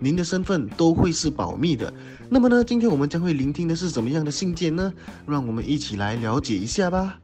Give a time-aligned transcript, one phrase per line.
[0.00, 1.92] 您的身份都会是保密的。
[2.30, 4.92] 那么呢，今天我们将会聆听的是怎么样的信件呢？
[5.26, 7.18] 让我们一起来了解一下吧。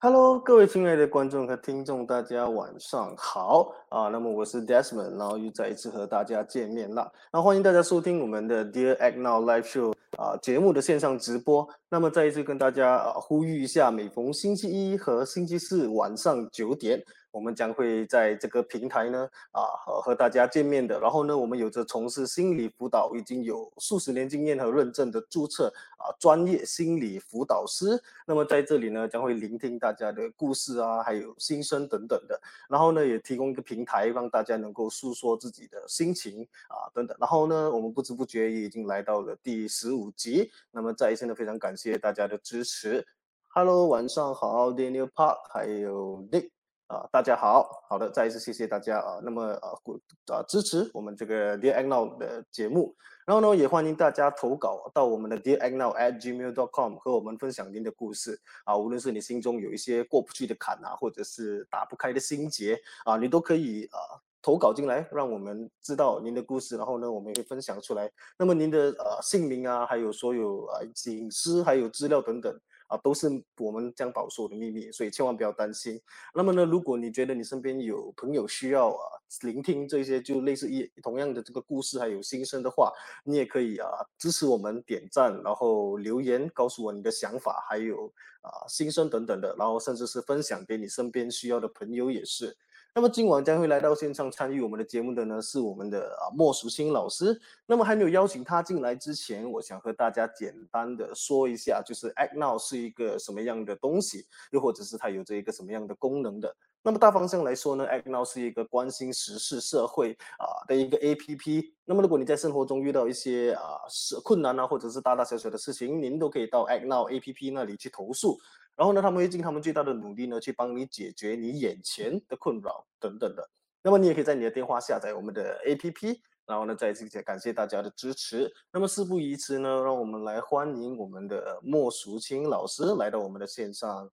[0.00, 4.08] Hello，各位亲爱的观众和听众，大家晚上好啊！
[4.08, 7.08] 那么我是 Desmond，然后又再一次和大家见面了。
[7.32, 11.68] 那欢迎大家收听我们的 Dear Act Now Live Show 啊节目的线上直播。
[11.88, 17.00] 那么再一次跟大家啊呼吁一下，每逢星期一和星期四晚上九点。
[17.32, 21.00] 我们将会在这个平台呢，啊和和大家见面的。
[21.00, 28.00] 然后呢，我们有着从事心理辅导已经有数十年经验和认证的注册啊专业心理辅导师。
[28.26, 32.38] 那么在这里呢，将会聆听大家的故事啊，还有心声等等的。
[32.68, 37.16] 然后呢，也提供一个平台，让大家能够诉说自己的心情啊等等。
[37.18, 40.50] 然后呢，我们不知不觉也已经来到了第十五集。
[40.70, 43.06] 那么再一次呢，非常感谢大家的支持。
[43.48, 46.50] Hello，晚上好，Daniel Park，还有 Nick。
[46.92, 49.98] 啊，大家好，好的，再一次谢谢大家啊，那么啊，鼓
[50.30, 56.52] 啊支持我们这个 Dear a g n o w 的节目，然后呢，也欢迎大家投稿到我们的 Dear a g n o w at gmail
[56.52, 68.10] dot com，和我们分享您的故事啊，无论是你心中有一些过不去的坎啊，或者是打不开的心结啊，你都可以啊投稿进来，让我们知道您的故事，然后呢，我们也会分享出来。
[68.36, 72.54] 那么您的呃姓名啊，还有所有啊隐私还有资料等等。
[72.92, 73.26] 啊，都是
[73.56, 75.98] 我们将保守的秘密，所以千万不要担心。
[76.34, 79.00] 那么呢，如果你觉得你身边有朋友需要啊
[79.44, 82.92] 聆听这些就类似一同样的这个故事还有心声的话，
[83.24, 88.12] 你也可以啊支持我们点赞，然后留言告诉我你的想法，还有
[88.42, 92.54] 啊心声等等的，然后甚至是分享给你身边需要的朋友也是。
[92.94, 97.40] 那么今晚将会来到现场参与我们的节目的呢，是我们的啊莫淑清老师。
[97.64, 106.54] 那么还没有邀请他进来之前，我想和大家简单的说一下，就是 Act Now 是一个什么样的东西，又或者是它有着一个什么样的功能的。
[106.82, 111.70] 那么大方向来说呢，Act Now 是一个关心时事社会啊的一个 APP。
[111.86, 118.38] 那么如果你在生活中遇到一些啊是困难啊，或者是大大小小的事情，您都可以到 Act Now APP 那里去投诉。
[118.76, 123.48] 然后呢，他们会尽他们最大的努力呢，去帮你解决你眼前的困扰等等的。
[123.82, 126.20] 那么你也可以在你的电话下载我们的 APP。
[126.44, 128.52] 然后呢，再次感谢大家的支持。
[128.72, 134.10] 那么事不宜迟呢，让我们来欢迎我们的莫淑清老师来到我们的线上，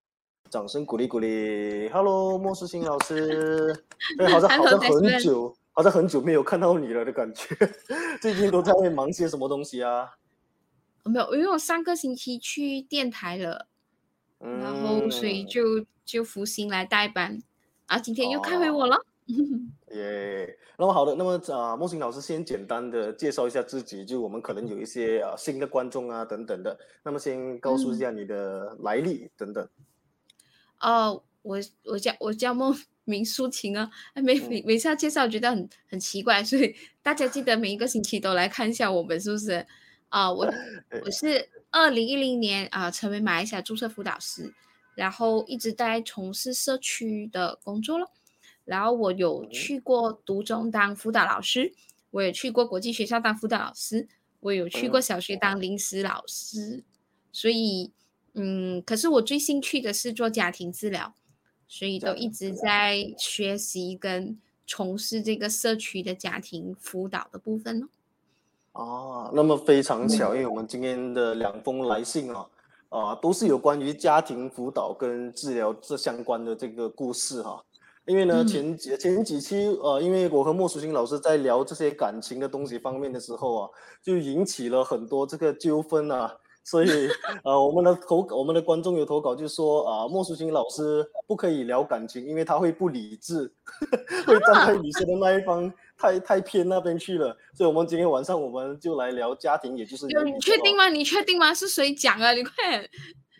[0.48, 1.90] 掌声鼓励鼓励。
[1.90, 3.76] Hello，莫淑清老师，
[4.20, 7.56] 哎，好像 好像很久，好像很久没有看到你了的感觉。
[8.22, 10.14] 最近都在忙些什么东西啊？
[11.06, 13.68] 没有，因为我上个星期去电台了。
[14.40, 17.42] 然后，所以就就福星来代班，
[17.88, 18.98] 啊，今天又开回我了。
[19.92, 29.68] 耶，那么好的，那么啊，莫星老师先简单的介绍一下自己，就我们可能有一些啊新的观众啊等等的，那么先告诉一下你的来历等等。
[30.80, 32.74] 哦，我我叫我叫莫
[33.04, 39.66] 明淑琴啊，每每每次要介绍觉得很很奇怪，所以大家记得每一个星期都来看一下我们是不是？
[40.08, 40.46] 啊，我
[41.06, 41.50] 我是。
[41.72, 44.54] 二零一零年啊，成为马来西亚注册辅导师，
[44.96, 48.12] 然后一直在从事社区的工作了。
[48.66, 51.74] 然后我有去过读中当辅导老师，
[52.12, 54.08] 我也去过国际学校当辅导老师，
[54.40, 56.84] 我有去过小学当临时老师。
[57.32, 57.92] 所以，
[58.34, 61.14] 嗯，可是我最兴趣的是做家庭治疗，
[61.68, 67.90] 所以都一直在学习跟从事这个社区的家庭辅导的部分呢。
[68.74, 72.46] 啊，那么非常巧，因为我们今天的两封来信啊，
[72.90, 77.62] 啊，都是有关于家庭辅导跟治疗这相关的这个故事哈。
[78.06, 83.70] 因为呢，前几前几期呃，因为我和莫淑清老师在聊这些感情的东西方面的时候啊，
[84.02, 86.36] 就引起了很多这个纠纷啊。
[86.64, 86.88] 所以
[87.44, 93.52] 呃，我们的投我们的观众有投稿，就说啊，莫淑清老师不可以聊感情，因为他会不理智，
[94.26, 95.72] 会站在女生的那一方。
[96.00, 100.88] 太太偏那边去了，所以我们今天晚上我们就来聊家庭，也就是你确定吗？
[100.88, 101.54] 你确定吗？
[101.54, 102.32] 是谁讲啊？
[102.32, 102.54] 你快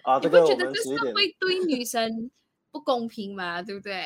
[0.04, 0.20] 啊！
[0.22, 2.30] 你不觉得这是会对女生
[2.70, 3.62] 不公平吗？
[3.64, 4.04] 对不对？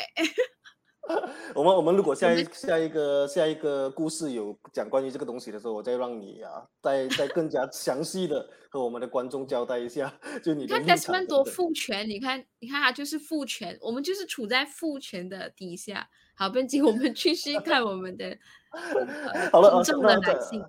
[1.54, 10.14] 我们我们如果下一下一个下一个故事有讲关于这个东西的时候，我再让你啊，再再更加详细的和我们的观众交代一下，
[10.46, 16.08] 就你看 Desmond 多父权，你看你看他就是父权，我们就是处在父权的底下。
[16.36, 18.38] 好，本集我们继续看我们的
[19.52, 20.64] 好了，重的男性。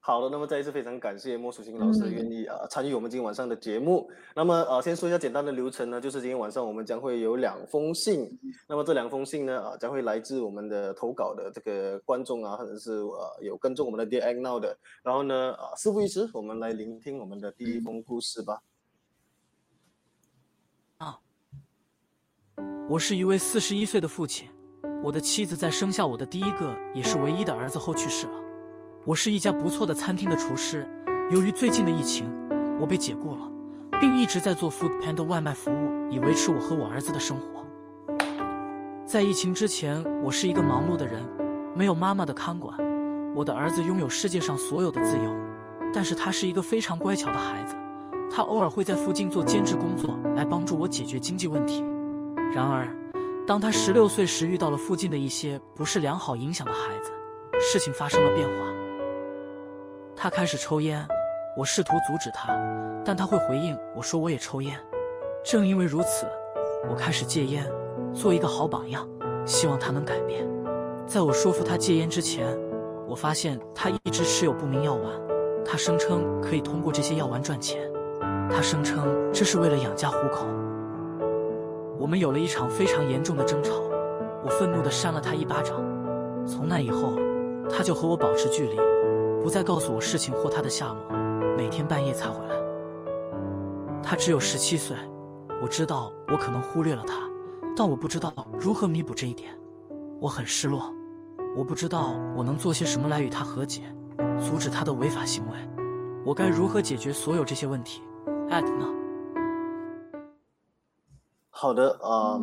[0.00, 4.10] 好的，那么再一次非常感谢莫淑清老师愿意啊参与我们今天晚上的节目。
[4.34, 14.76] 那么呃，先说一下简单的流程呢，就是今天晚上我们将会有两封信，那么这两封信呢啊将会来自我们的投稿的这个观众啊，或者是呃有跟踪我们的 Dear Now 的。
[15.02, 18.62] 然后呢啊事不宜迟，我们来聆听我们的第一封故事吧。
[20.98, 21.18] 啊，
[22.90, 24.50] 我是一位四十一岁的父亲，
[25.02, 28.32] 我的妻子在生下我的第一个也是唯一的儿子后去世了。
[29.04, 30.88] 我是一家不错的餐厅的厨师，
[31.30, 32.26] 由于最近的疫情，
[32.80, 33.50] 我被解雇了，
[34.00, 37.66] 并一直在做 Food Panda 外卖服务，以维持我和我儿子的生活。
[39.04, 41.22] 在疫情之前，我是一个忙碌的人，
[41.74, 42.74] 没有妈妈的看管。
[43.34, 45.34] 我的儿子拥有世界上所有的自由，
[45.92, 47.76] 但是他是一个非常乖巧的孩子，
[48.30, 51.84] 他偶尔会在附近做兼职工作来帮助我解决经济问题。
[52.54, 52.88] 然而，
[53.46, 57.12] 当他十六岁时，遇到了附近的一些不是良好影响的孩子，
[57.60, 58.54] 事情发生了变化。
[60.16, 61.06] 他开始抽烟，
[61.54, 62.58] 我试图阻止他，
[63.04, 64.74] 但他会回应我说我也抽烟。
[65.44, 66.26] 正因为如此，
[66.88, 67.70] 我开始戒烟，
[68.14, 69.06] 做一个好榜样，
[69.44, 70.48] 希望他能改变。
[71.06, 72.46] 在我说服他戒烟之前，
[73.06, 75.12] 我发现他一直持有不明药丸，
[75.66, 77.78] 他声称可以通过这些药丸赚钱，
[78.50, 80.46] 他声称这是为了养家糊口。
[81.98, 83.72] 我们有了一场非常严重的争吵，
[84.44, 85.82] 我愤怒地扇了他一巴掌。
[86.46, 87.14] 从那以后，
[87.70, 88.76] 他就和我保持距离。
[89.42, 91.16] 不再告诉我事情或他的下落，
[91.56, 92.54] 每天半夜才回来。
[94.02, 94.96] 他只有十七岁，
[95.62, 97.14] 我知道我可能忽略了他，
[97.76, 99.50] 但我不知道如何弥补这一点。
[100.20, 100.92] 我很失落，
[101.56, 103.82] 我不知道我能做些什么来与他和解，
[104.40, 105.52] 阻止他的违法行为。
[106.24, 108.02] 我该如何解决所有这些问题？
[108.48, 108.86] 艾特呢？
[111.54, 112.40] 好的啊。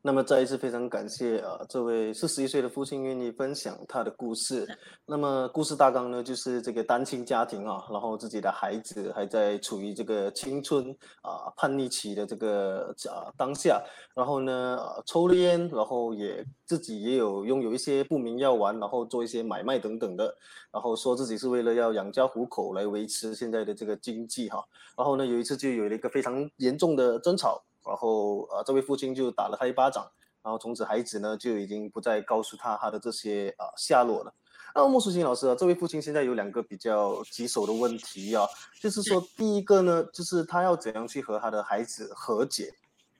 [0.00, 4.66] 那么再一次非常感谢啊，这位四十一岁的父亲愿意分享他的故事。
[5.04, 13.82] 那么故事大纲呢，就是这个单亲家庭啊，然后自己的孩子还在处于这个青春啊叛逆期的这个啊当下，
[14.14, 20.32] 然后呢抽了烟，然后也自己也有拥有一些不明药丸，然后做一些买卖等等的，
[20.70, 24.64] 然后说自己是为了要养家糊口来维持现在的这个经济哈。
[24.96, 27.60] 然后呢有一次就有了一个非常严重的争吵。
[27.88, 30.06] 然后，呃，这位父亲就打了他一巴掌，
[30.42, 34.32] 然后从此孩子呢就已经不再告诉他他的这些啊下落了。
[34.74, 38.46] 那莫淑清老师啊，这位父亲现在有两个比较棘手的问题啊，
[38.80, 42.72] 就是说第一个呢，就是他要怎样去和他的孩子和解，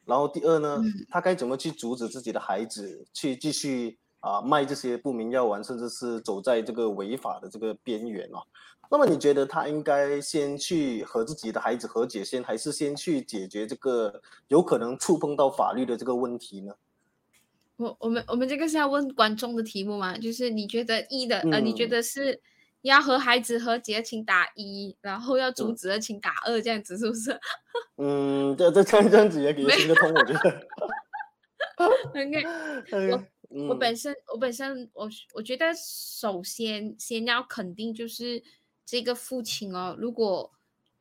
[0.05, 0.79] 然后第二呢，
[1.09, 8.39] 他该怎么去阻止自己的孩子去继续啊卖这些不明药丸，甚至是走在这个违法的这个边缘啊。
[8.91, 16.75] 那么你觉得他应该先去和自己的孩子和解先，还是先去解决这个有可能触碰到法律的这个问题呢？
[17.77, 20.17] 我我们我们这个是要问观众的题目嘛？
[20.17, 22.41] 就是你觉得一的呃，你觉得是
[22.81, 27.39] 要和孩子和解，请打一，然后要阻止的请打二，这样子是不是？
[27.99, 30.67] 嗯，这这这样子也也行得通，我觉得。
[32.09, 32.43] OK，
[33.53, 38.43] 我我本身我本身我我觉得首先先要肯定就是。
[38.89, 40.51] 这个父亲哦，如果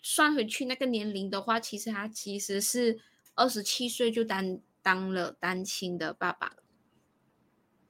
[0.04, 3.00] 算回去那个年龄的话，其实他其实是
[3.34, 6.52] 二十七岁就当当了单亲的爸爸，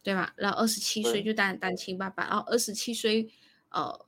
[0.04, 0.36] 对吧？
[0.36, 3.28] 然后二十七岁就当单亲爸爸，然后二十七岁
[3.72, 4.06] 呃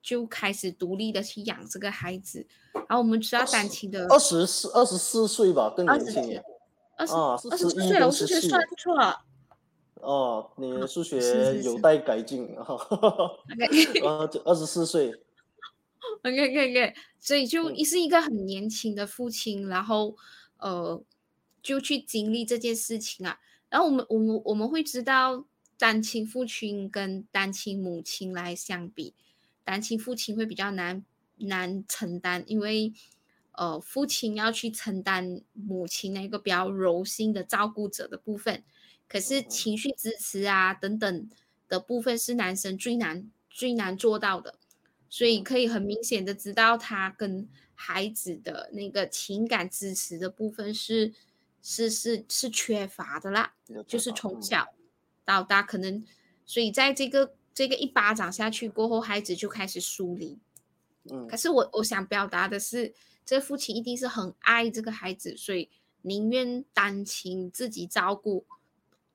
[0.00, 2.46] 就开始独立的去养这个孩子。
[2.72, 6.40] 然后我们知道单亲的二十四二十四岁吧，更年轻
[6.96, 9.24] 二十二十四岁了，我数学算错了。
[9.96, 12.76] 哦，你的数学有待改进哈。
[14.04, 15.12] 呃，二十四岁。
[16.24, 20.16] OK OK OK，所以就是一个很年轻的父亲，然后
[20.56, 21.04] 呃，
[21.62, 23.38] 就去经历这件事情啊。
[23.68, 25.44] 然后我们我们我们会知道，
[25.76, 29.12] 单亲父亲跟单亲母亲来相比，
[29.64, 31.04] 单亲父亲会比较难
[31.36, 32.94] 难承担，因为
[33.52, 38.64] 呃，父亲要去承担母亲那个比较柔性的照顾者的部分，
[39.06, 41.28] 可是情绪支持啊等等
[41.68, 44.58] 的部分是男生最难最难做到的。
[45.14, 51.14] 所以可以很明显的知道，他跟孩子的那个情感支持的部分是
[51.62, 53.54] 是是是缺乏的啦，
[53.86, 54.74] 就是从小
[55.24, 56.04] 到大可能，
[56.44, 60.36] 所以在这个这个一巴掌下去过后，孩子就开始疏离。
[61.04, 62.92] 嗯，可是我我想表达的是，
[63.24, 65.70] 这父亲一定是很爱这个孩子，所以
[66.02, 68.44] 宁愿单亲自己照顾，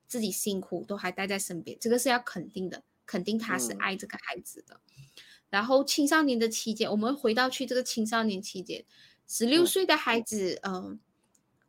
[0.08, 4.80] 自己辛苦都还待在身边，这个是要肯定的，肯定他是爱这个孩子的。
[5.50, 8.86] 然后青少年的期间，我们回到去这个青少年期间，
[9.28, 10.98] 十六岁的孩子，呃，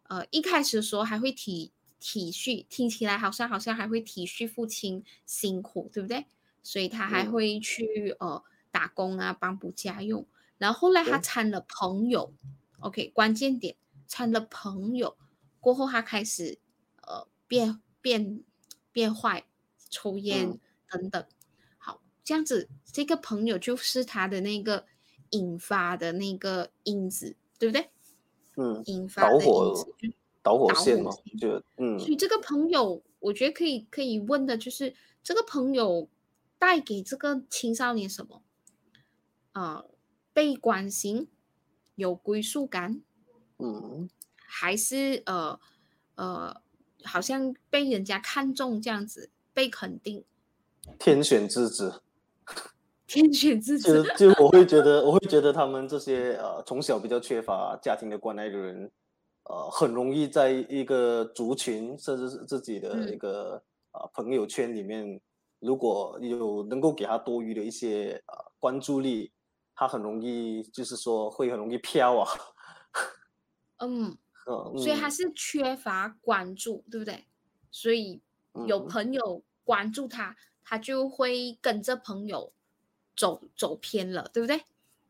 [0.04, 6.26] 呃，一开始的时候还会体体恤，听起来好像好像还会体恤父亲辛苦，对不对？
[6.62, 10.26] 所以他还嗯会去呃打工啊，帮补家用。
[10.58, 12.34] 然后后来他对参了朋友
[12.80, 15.16] ，OK，关键点参了朋友
[15.58, 16.58] 过后，他开始
[17.00, 18.44] 呃变变
[18.92, 19.46] 变坏，
[19.88, 20.60] 抽烟嗯
[20.90, 21.22] 等等。
[21.22, 21.28] 好，
[22.30, 24.86] 这样子，这个朋友就是他的那个
[25.30, 27.90] 引发的那个因子，对不对？
[28.54, 29.88] 嗯，引发的因导火
[30.40, 31.10] 导火线嘛，
[31.40, 34.94] 就嗯所以这个朋友，我觉得可以可以问的就是，
[35.24, 36.08] 这个朋友
[36.56, 38.44] 带给这个青少年什么？
[39.50, 39.84] 啊、
[40.32, 41.26] 被关心，
[41.96, 43.02] 有归属感，
[43.58, 45.58] 嗯还是呃
[46.14, 46.62] 呃，
[47.02, 50.24] 好像被人家看中这样子，被肯定，
[50.96, 52.02] 天选之子。
[53.06, 54.12] 天选之就子。
[54.16, 58.90] 就我会觉 得，我会觉得他们这些呃从小比较缺乏家庭的关爱的人，
[59.44, 65.20] 呃，很容易在一个族群甚至是自己的嗯一个呃朋友圈里面，
[65.58, 69.32] 如果有能够给他多余的一些呃关注力，
[69.74, 72.28] 他很容易就是说会很容易飘啊，
[73.78, 74.16] 嗯，
[74.46, 77.24] 呃所以他嗯是缺乏关注，对不对？
[77.72, 78.20] 所以
[78.66, 80.36] 有嗯朋友关注他，
[80.70, 82.52] 他就会跟着朋友
[83.16, 84.62] 走走偏了，对不对？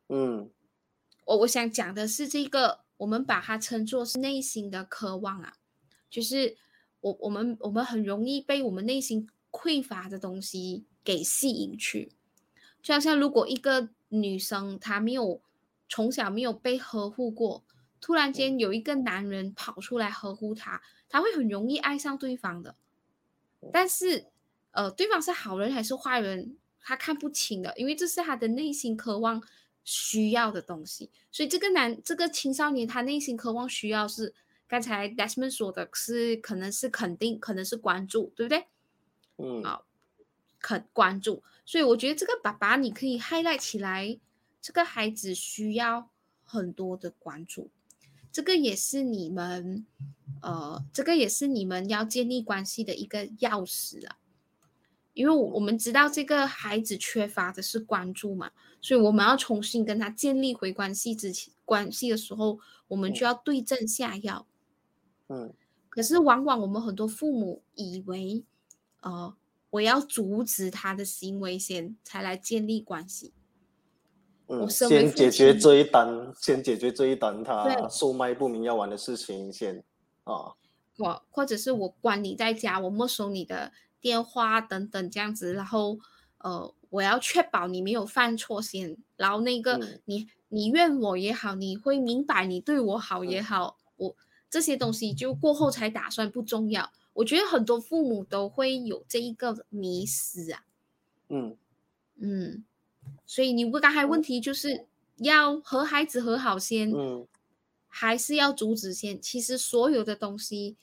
[0.08, 0.48] 嗯。
[1.26, 5.58] 我我想讲的是这个，我们把它称作是内心的渴望啊，
[6.08, 6.56] 就是
[7.02, 12.10] 我我们我们很容易被我们内心匮乏的东西给吸引去，
[12.82, 15.42] 就好像如果一个女生她没有
[15.90, 17.62] 从小没有被呵护过，
[18.00, 22.74] 突然间有一个男人跑出来呵护她，她会很容易爱上对方的，
[23.70, 24.24] 但是
[24.72, 29.42] 呃，对方是好人还是坏人，他看不清的，因为这是他的内心渴望
[29.84, 31.10] 需要的东西。
[31.30, 34.34] 所以这个男这个青少年他内心渴望需要是
[34.66, 38.66] 刚才 Desmond 说的是可能是肯定，可能是关注，对不对？
[39.38, 39.82] 嗯啊
[40.60, 44.20] 肯关注，所以我觉得这个爸爸你可以 highlight 起来，
[44.60, 46.10] 这个孩子需要
[46.44, 47.70] 很多的关注，
[48.30, 49.86] 这个也是你们
[50.42, 54.18] 呃，这个也是你们要建立关系的一个钥匙啊。
[55.12, 58.50] 因为我我们知道这个孩子缺乏的是关注嘛，
[58.80, 64.46] 所以我们要重新跟他建立回关系之前关系的时候，我们就要对症下药。
[65.28, 65.52] 嗯
[65.88, 68.44] 可是往往我们很多父母以为，
[69.00, 69.34] 呃，
[69.70, 73.32] 我要阻止他的行为先，才来建立关系。
[74.46, 79.82] 我嗯，身为父先解决这一单，先解决这一单他售卖不明药丸的事情先
[80.22, 80.54] 啊，
[80.98, 85.98] 我或者是我关你在家，我没收你的电话等等这样子，然后
[86.38, 94.16] 呃，我要确保你没有犯错先，然后那个、嗯你你怨我也好，你会明白你对我好也嗯好，我
[94.48, 96.90] 这些东西就过后才打算不重要。
[97.12, 100.64] 我觉得很多父母都会有这一个迷失啊，
[101.28, 101.56] 嗯
[102.16, 102.64] 嗯，
[103.26, 104.86] 所以你问刚才问题就是
[105.18, 107.26] 要和孩子和好先，嗯
[107.86, 109.20] 还是要阻止先？
[109.20, 110.76] 其实所有的东西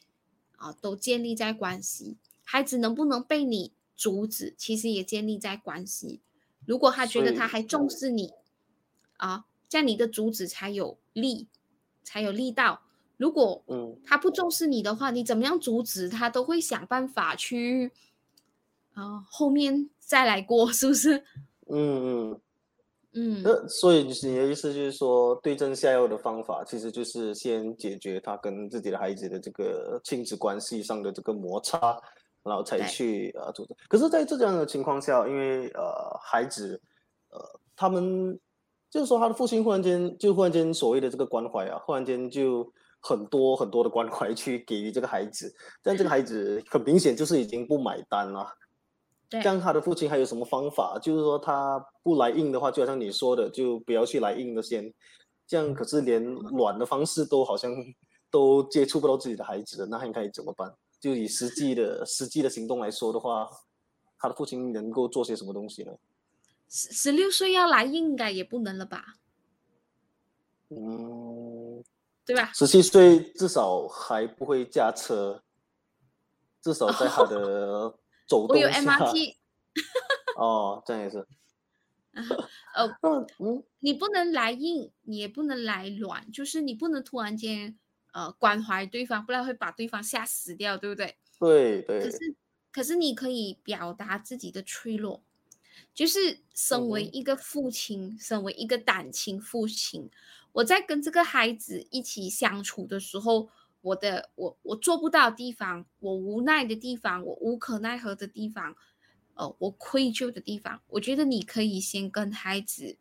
[0.57, 2.17] 啊，都建立在关系。
[2.49, 6.21] 孩子能不能被你阻止，其实也建立在关系。
[6.65, 8.31] 如果他觉得他还重视你
[9.17, 11.47] 啊，这样你的阻止才有力，
[12.05, 12.83] 才有力道。
[13.17, 17.91] 如果嗯他不重视你的话，你怎么样阻止他，都会想办法去
[18.93, 21.17] 啊，后面再来过，是不是？
[21.67, 22.41] 嗯嗯。
[23.13, 31.99] 嗯，那所以你的意思就是说，对症下药的方法，其实就是先解决他跟自己的孩子的这个亲子关系上的这个摩擦，
[32.47, 33.67] 然后才去呃做。
[33.87, 36.81] 可是，在这样的情况下，因为呃孩子
[37.29, 37.39] 呃
[37.75, 38.39] 他们
[38.89, 48.47] 就是说他的父亲忽然间就忽然间所谓的这个关怀啊，忽然间就很多很多的关怀去给予这个孩子，但这个孩子很明显就是已经不买单了。
[49.29, 50.97] 对这样他的父亲还有什么方法？
[51.01, 54.93] 就是说他不来硬的话，就好像你说的，就不要去来硬的先。
[55.45, 57.71] 这样可是连软的方式都好像
[58.31, 60.73] 都接触不到自己的孩子了，那应该怎么办？
[60.99, 63.49] 就以实际的实际的行动来说的话，
[64.17, 65.91] 他的父亲能够做些什么东西呢？
[66.69, 69.15] 十十六岁要来应该也不能了吧，
[70.69, 71.81] 嗯，
[72.25, 72.51] 对吧？
[72.53, 75.41] 十七岁至少还不会驾车，
[76.61, 79.35] 至少在他的走 我有动 MRT，
[80.35, 81.25] 哦，这样也是。
[82.73, 83.07] 呃， 不
[83.45, 87.77] 嗯你不能来硬，你也不能来软，就是你不能突然间
[88.13, 91.15] 呃关怀对方，不然会把对方吓死掉，对不对？
[91.39, 92.35] 对对可，是
[92.71, 95.23] 可是你可以表达自己的脆弱，
[95.93, 100.09] 就是身为一个父亲，身为一个单亲父亲，
[100.51, 103.49] 我在跟这个孩子一起相处的时候，
[103.81, 108.75] 我的我我做不到的地方，我无奈的地方，我无可奈何的地方，
[109.35, 112.97] 呃我愧疚的地方，我觉得你可以先跟孩子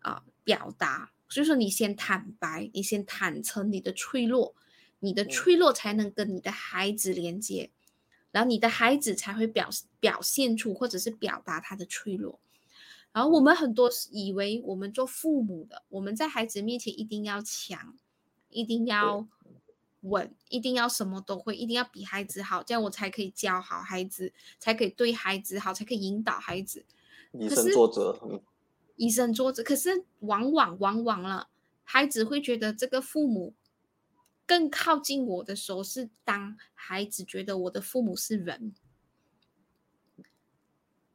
[0.00, 4.54] 啊、表达，所以说你先坦白，你先坦诚你的脆弱，
[4.98, 7.70] 你的嗯脆弱才能跟你的孩子连接，
[8.32, 12.38] 然后你的孩子才会表表现出或者是表达他的脆弱。
[13.12, 17.96] 然后我们很多时以为我们做父母的，我们在孩子面前一定要强，
[18.50, 19.26] 一定要
[20.02, 26.84] 稳，一定要什么都会，一定要比孩子好，这样我才可以教好孩子，才可以对孩子好，才可以引导孩子。
[27.32, 28.40] 以身作则，嗯
[29.00, 29.62] 以身作则。
[29.62, 31.48] 可是往往往往了，
[31.82, 33.54] 孩子会觉得这个父母
[34.44, 38.74] 更靠近我的时候，是当孩子觉得我的父母是人，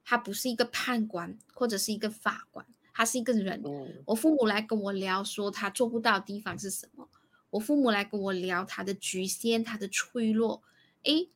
[0.04, 3.62] 他不是一个判官或者是一个法官，他是一个人。
[3.64, 7.08] 嗯我父母来跟我聊说他做不到的地方是什么，
[7.52, 10.64] 我父母来跟我聊他的局限、他的脆弱，
[11.04, 11.30] 诶，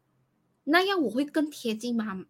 [0.63, 2.25] 那样我会更贴近妈，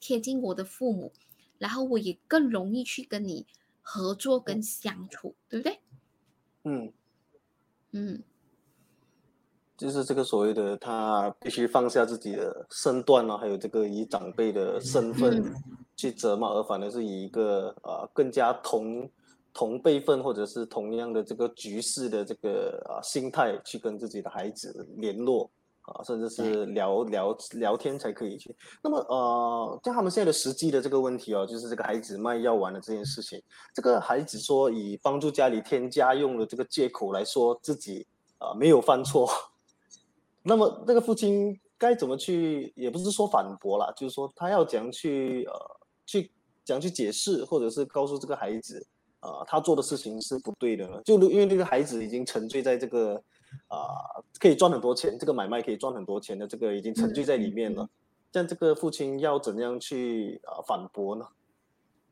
[0.00, 1.12] 贴近我的父母，
[1.58, 3.46] 然后我也更容易去跟你
[3.90, 5.80] 合作跟相处，对不对？
[6.64, 6.92] 嗯，
[7.92, 8.22] 嗯，
[9.78, 15.54] 就是这个所谓的他必须放下自己的身段啊，还有这个以长辈的身份嗯。
[15.96, 19.10] 去责骂，而反而是以一个呃更加同
[19.52, 25.50] 同辈分或者是同样的这个局势的这个啊、心态去跟自己的孩子联络
[25.94, 28.54] 啊，甚至是聊聊聊天才可以去。
[28.82, 33.42] 那么呃，像他们现在的实际的这个问题哦，就是这个孩子卖药丸的这件事情，
[33.74, 38.06] 这个孩子说以帮助家里添家用的这个借口来说自己
[38.38, 39.28] 啊、没有犯错，
[40.44, 45.52] 那么那个父亲该怎么去，也不是说反驳啦，就是说他要怎样去呃
[46.06, 46.30] 去
[46.64, 48.86] 怎样去解释，或者是告诉这个孩子，
[49.20, 51.00] 啊、他做的事情是不对的呢？
[51.04, 53.20] 就因为这个孩子已经沉醉在这个
[53.68, 57.88] 啊、可以赚很多钱，这个买卖可以赚很多钱的这个已经沉醉在里面了，
[58.30, 61.26] 这样这个父亲要怎样去啊、反驳呢？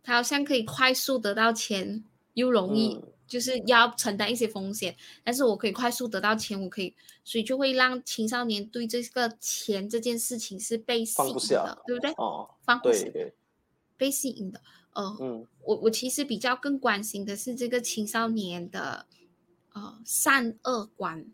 [0.02, 12.13] 他好像可以快速得到钱，又容易、嗯就是要承担一些风险，但是我可以快速得到钱，我可以，所以就会让青少年对这个钱这件事情是被吸引放不下的，对不对？
[12.13, 13.34] 哦，放不下，对对，
[13.97, 14.61] 被吸引的。
[14.95, 19.04] 呃，嗯我我其实比较更关心的是这个青少年的
[19.76, 21.26] 呃善恶观。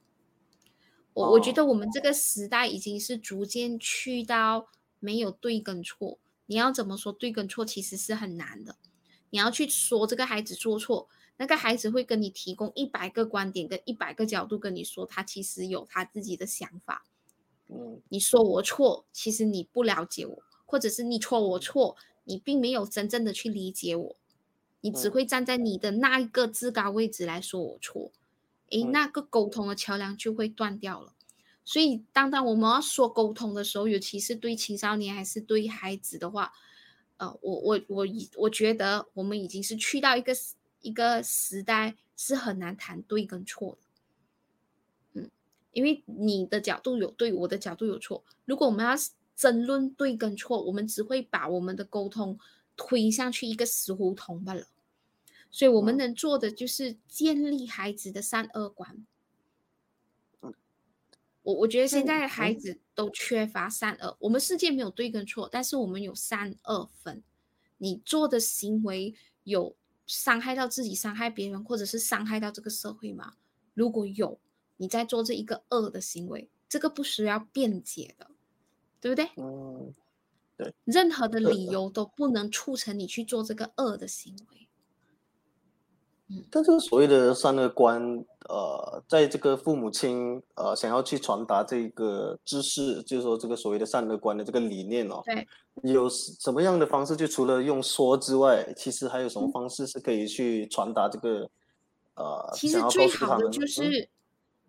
[1.15, 8.77] 我我觉哦得我们这个时代已经是逐渐去到没有对跟错，你要怎么说对跟错其实是很难的。
[9.31, 17.05] 你要去说这个孩子做错，那个孩子会跟你提供一百个观点跟一百个角度跟你说，他其实有他自己的想法。
[17.69, 24.17] 嗯你说我错，其实你不了解我，或者是你错我错，你并没有真正的去理解我，
[24.81, 28.11] 你只嗯会站在你的那一个至高位置来说我错，
[28.73, 31.15] 诶，嗯那个沟通的桥梁就会断掉了。
[31.65, 36.53] 所以，当当我们要说沟通的时候，尤其是对青少年还是对孩子的话，
[37.19, 40.33] 呃，我我我已我觉得我们已经是去到一个
[40.81, 45.21] 一个时代，是很难谈对跟错的。
[45.21, 45.31] 嗯，
[45.71, 48.25] 因为你的角度有对，我的角度有错。
[48.45, 48.93] 如果我们要
[49.37, 52.37] 争论对跟错，我们只会把我们的沟通
[52.77, 54.67] 推向去一个死胡同罢了。
[55.53, 59.07] 所以，我们嗯能做的就是建立孩子的善恶观。
[60.41, 60.53] 嗯
[61.43, 64.17] 我我觉得现那在孩嗯子都缺乏善恶。
[64.21, 67.23] 我们世界没有对跟错，但是我们有善恶分。
[67.79, 73.35] 你做的行为有伤害到自己、伤害别人，或者是伤害到这个社会吗？
[73.75, 74.39] 如果有，
[74.77, 78.31] 你在做这一个恶的行为，这个不需要辩解的，
[79.01, 79.29] 对不对？
[79.37, 79.93] 嗯
[80.85, 84.69] 任何的呃理由都不能促成你去做这个恶的行为。
[86.51, 88.03] 但这个所谓的善恶观，
[88.49, 95.47] 呃，在这个父母亲呃想要去传达这个知识，就是说这个所谓的善恶观的这个理念哦，对，
[95.83, 97.17] 有什么样的方式？
[97.17, 101.49] 就除了用说之外，其实还有什么嗯方式是可以去传达这个
[102.15, 102.51] 呃？
[102.55, 104.09] 其实最好的就是，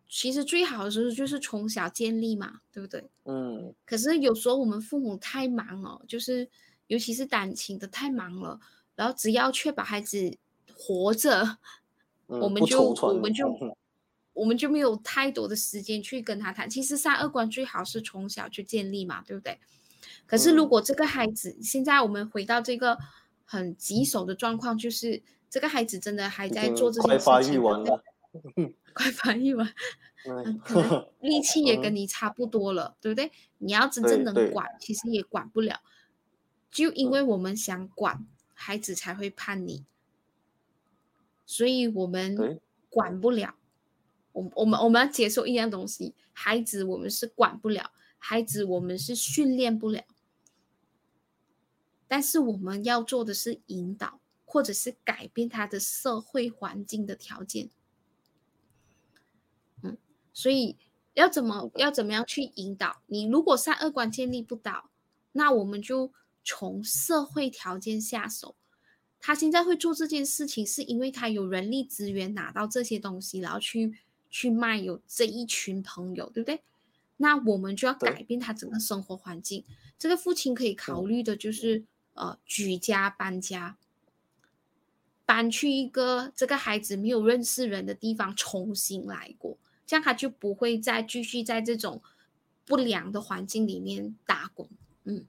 [0.10, 3.04] 其实最好的时候就是从小建立嘛，对不对？
[3.26, 6.48] 嗯可是有时候我们父母太忙了，就是
[6.88, 8.60] 尤其是单亲的太忙了，
[8.96, 10.38] 然后只要确保孩子
[10.76, 11.58] 活着，
[12.28, 13.76] 嗯，我们就我们就嗯
[14.34, 16.70] 我们就没有太多的时间去跟他谈。
[16.70, 19.60] 其实善恶观最好是从小就建立嘛，对不对？
[20.26, 22.98] 可是如嗯果这个孩子，现在我们回到这个
[23.46, 28.04] 很棘手的状况，就是这个孩子真的还在做这快发件事情，快发育完了，
[28.94, 29.74] 快发育完，
[30.64, 33.32] 可能 力气也跟嗯你差不多了，对不对？
[33.60, 35.82] 你要真正能管，其实也管不了，
[36.72, 39.86] 就因嗯为我们想管，孩子才会叛逆，
[41.46, 43.56] 所以我们管不了。
[44.32, 50.04] 我我们我们要接受一样东西，孩子我们是管不了，孩子我们是训练不了。
[52.08, 57.70] 但是我们要做的是引导，或者是改变他的社会环境的条件。
[59.82, 59.98] 嗯，
[60.34, 60.78] 所以
[61.14, 63.02] 要怎么要怎么样去引导？
[63.08, 64.90] 你如果三二观建立不倒，
[65.34, 66.12] 那我们就
[66.44, 68.56] 从社会条件下手。
[69.26, 73.98] 他现在会做这件事情，是因为他有人力资源拿到这些东西，然后去
[74.30, 76.62] 去卖，有这一群朋友，对不对？
[77.16, 79.64] 那我们就要改变他整个生活环境。
[79.98, 83.78] 这个父亲可以考虑的就是，呃，举家搬家，
[85.26, 89.58] 搬去一个这个孩子没有认识人的地方，重新来过，
[89.88, 92.02] 这样他就不会再继续在这种
[92.66, 94.68] 不良的环境里面打滚。
[95.06, 95.26] 嗯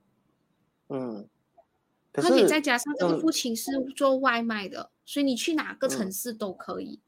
[0.88, 1.28] 嗯。
[2.14, 7.00] 而且再加上这个父亲是做外卖的，所以你去哪个城市都可以。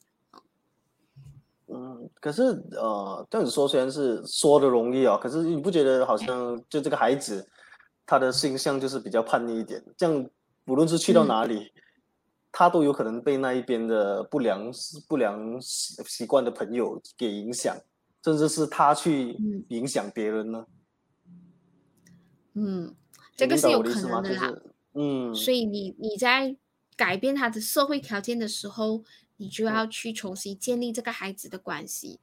[1.69, 2.42] 嗯，可是
[2.73, 7.49] 呃，这样子说虽然是说的容易啊，可是你不觉得好像就这个孩子，
[8.05, 9.85] 他的形象就是比较叛逆一点？
[9.97, 10.31] 这样
[10.66, 11.73] 无论是去到哪里，
[12.53, 14.71] 他都有可能被那一边的不良
[15.09, 17.77] 不良习习惯的朋友给影响，
[18.25, 19.37] 甚至是他去
[19.69, 20.66] 影响别人呢？
[22.55, 22.95] 嗯，
[23.37, 24.53] 这个是有可能的啦。
[24.99, 26.57] 嗯，所以你你在
[26.97, 29.05] 改变他的社会条件的时候，
[29.37, 32.19] 你就要去重新建立这个孩子的关系。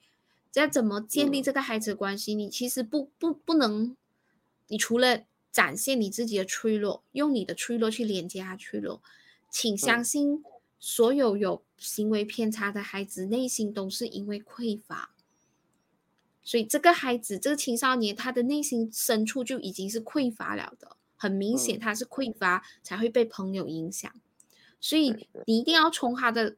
[0.56, 2.34] 要怎么建立这个孩子的关系？
[2.36, 3.96] 你其实不不不能，
[4.68, 9.02] 你除了展现你自己的脆弱，用你的脆弱去连接他脆弱，
[9.52, 10.44] 请相信，
[10.80, 15.12] 所有有行为偏差的孩子内心都是因为匮乏。
[16.44, 20.98] 所以这个孩子，这个青少年，他的内心深处就已经是匮乏了的。
[21.24, 24.14] 很明显，他是匮乏才会被朋友影响，
[24.82, 26.58] 所以你一定要从他的、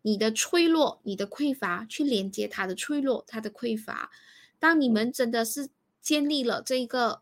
[0.00, 4.10] 你的脆弱、你的匮乏去连接他的脆弱、他的匮乏。
[4.58, 5.68] 当你们真的是
[6.00, 7.20] 建立了这个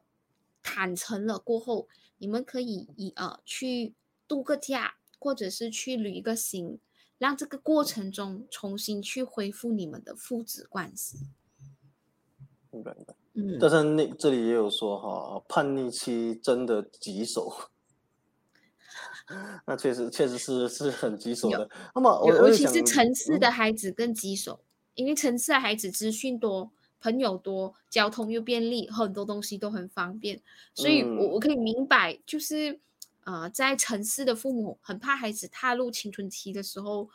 [0.63, 3.93] 坦诚了过后，你们可以以呃去
[4.29, 6.79] 度个假，或者是去旅一个行，
[7.19, 11.19] 让这个过程中重新去恢复你们的父子关系。
[12.71, 12.95] 明白
[13.37, 13.59] 的。
[13.61, 17.53] 但是那这里也有说哈，叛逆期真的棘手，
[19.67, 21.69] 那确实确实是是很棘手的。
[21.95, 24.61] 那么，尤其是城市的孩子更棘手，
[24.95, 26.71] 因为城市的孩子资讯多，
[27.01, 30.41] 朋友多，交通又便利，很多东西都很方便，
[30.75, 32.81] 所以我我可以明白，就是
[33.25, 37.09] 呃，在城市的父母很怕孩子踏入青春期的时候，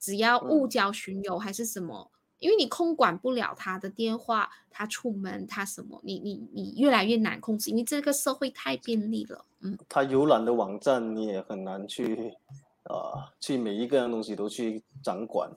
[0.00, 2.10] 只要误交巡游还是什么。
[2.44, 9.46] 因为你控管不了他的电话，他出门他什么，你你你越来越难控制，因为这个社会太便利了。
[9.60, 12.34] 嗯，他浏览的网站你也很难去，
[12.82, 15.50] 呃，去每一个样东西都去掌管。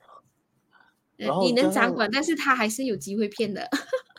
[1.17, 3.67] 然后你能掌管，但是他还是有机会骗的。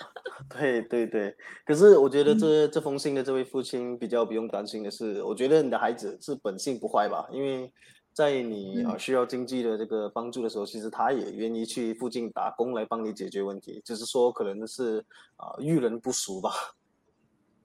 [0.55, 7.73] 对对对，可是我觉得这这封信的这位父亲比较不用担心的是，我觉得你的孩子是本性不坏吧，因为。
[8.19, 14.99] 在你啊需要经济的这个帮助的时候，其实他也愿意去附近打工来帮你解决问题，只是说可能是
[15.37, 16.51] 啊遇人不淑吧。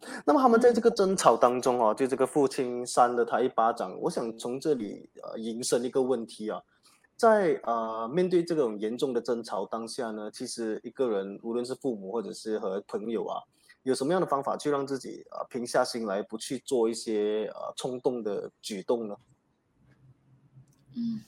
[0.23, 3.99] 那么他们在这个争吵当中啊，就这个父亲扇了他一巴掌。
[3.99, 6.61] 我想从这里呃引申一个问题啊，
[7.17, 13.41] 在啊面对这种严重的争吵当下呢，其实一个人无论是父母或者是和朋友啊，
[13.81, 19.15] 有什么样的方法去让自己啊平下心来，不去做一些呃冲动的举动呢？
[20.95, 21.21] 嗯，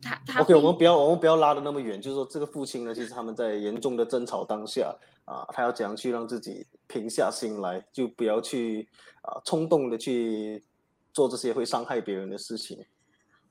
[0.00, 8.88] 他他 OK，我们不要我们不要拉的那么远，就是说这个父亲呢，其实他们在严重的争吵当下啊，他要怎样去让自己平下心来，就不要去
[9.22, 10.64] 啊冲动的去
[11.12, 12.84] 做这些会伤害别人的事情。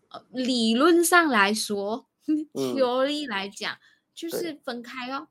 [0.09, 2.05] 呃，理论上来说，
[2.75, 3.77] 条理来讲
[4.13, 5.27] 就是分开哦，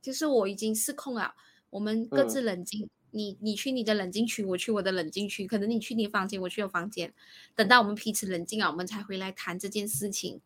[0.00, 1.34] 就是我已经失控了，
[1.70, 2.88] 我们各自冷静。
[3.12, 5.46] 你你去你的冷静区，我去我的冷静区。
[5.46, 7.12] 可能你去你房间，我去我房间。
[7.54, 10.40] 等到我们彼此冷静了，我们才回来谈这件事情。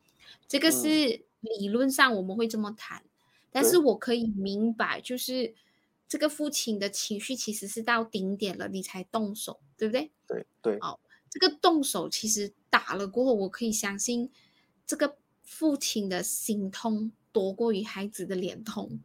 [0.49, 3.05] 这个是理论上我们会这么谈，
[3.53, 5.55] 但是我可以明白，就是
[6.09, 10.11] 这个父亲的情绪其实是到顶点了，你才动手，对不对？
[10.27, 10.81] 对对。
[10.81, 10.99] 好，
[11.31, 14.31] 这个动手其实打了过后，我可以相信
[14.87, 19.01] 这个父亲的心痛多过于孩子的脸痛。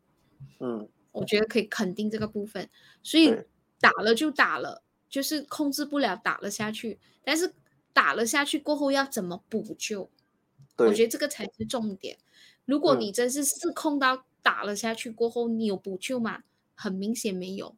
[0.60, 0.88] 嗯。
[1.20, 2.70] 我觉得可以肯定这个部分，
[3.04, 3.36] 所以
[3.80, 7.00] 打了就打了，就是控制不了打了下去。
[7.24, 7.54] 但是
[7.94, 10.10] 打了下去过后要怎么补救？
[10.78, 12.18] 我觉得这个才是重点。
[12.66, 16.44] 如果你真是失控到打了下去过后，你有补救吗？
[16.74, 17.76] 很明显没有。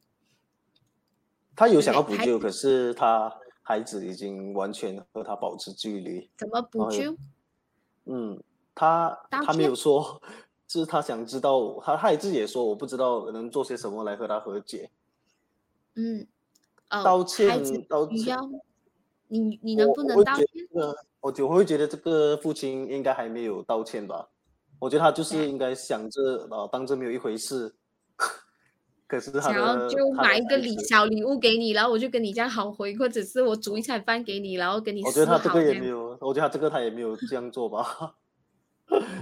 [1.56, 6.30] 他有想要补救，可是他孩子已经完全和他保持距离。
[6.36, 7.16] 怎么补救？
[8.04, 8.42] 嗯，
[8.74, 10.22] 他他没有说。
[10.80, 14.88] 是他想知道，他他也自己也说，我不知道能做些什么来和他和解。
[15.96, 16.26] 嗯，
[16.88, 18.38] 道歉，道歉。
[19.28, 20.46] 你你能不能道歉？
[20.72, 24.28] 得，我就会觉得这个父亲应该还没有道歉吧。
[24.78, 27.74] 我觉得他就是应该想着呃当这没有一回事，
[29.06, 35.78] 可是他想要就买一个礼小礼物给你，然后我就跟你这样好回，或者是我煮一餐饭给你，然后跟你我觉得他这个也。
[35.78, 38.14] 没有，我觉得他这个他也没有这样做吧，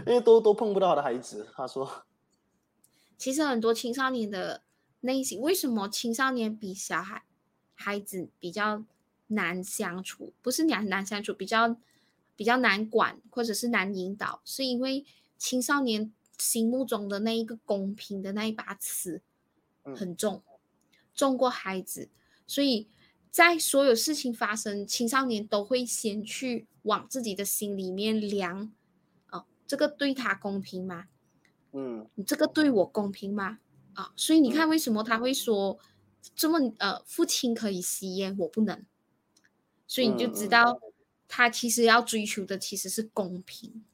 [0.06, 1.48] 因为都都碰不到他的孩子。
[1.54, 2.04] 他说，
[3.16, 4.62] 其实很多青少年的
[5.00, 7.22] 内心，为什么青少年比小孩
[7.74, 8.84] 孩子比较
[9.28, 10.32] 难相处？
[10.42, 11.76] 不是难难相处，比较
[12.36, 15.04] 比较难管，或者是难引导，是因为
[15.38, 19.22] 青少年心目中的那一个公平的那一把尺
[19.84, 20.42] 嗯很重，
[21.14, 22.08] 重过孩子，
[22.46, 22.88] 所以
[23.30, 28.70] 在所有事情发生，青少年都会先去往自己的心里面量，哦，
[29.70, 31.06] 这个对他公平吗？
[31.70, 33.60] 嗯你这个对我公平吗？
[33.94, 35.78] 啊，所以你嗯看为什么他会说
[36.34, 38.84] 这么呃，父亲可以吸烟，我不能，
[39.86, 40.80] 所以你就知道
[41.28, 43.84] 他其实要追求的其实是公平，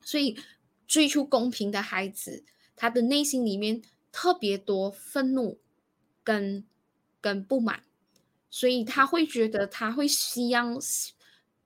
[0.00, 0.38] 所以
[0.86, 2.42] 追求公平的孩子，
[2.74, 5.58] 他的内心里面特别多愤怒
[6.24, 6.64] 跟
[7.20, 7.84] 跟不满，
[8.48, 10.80] 所以他会觉得他会需要。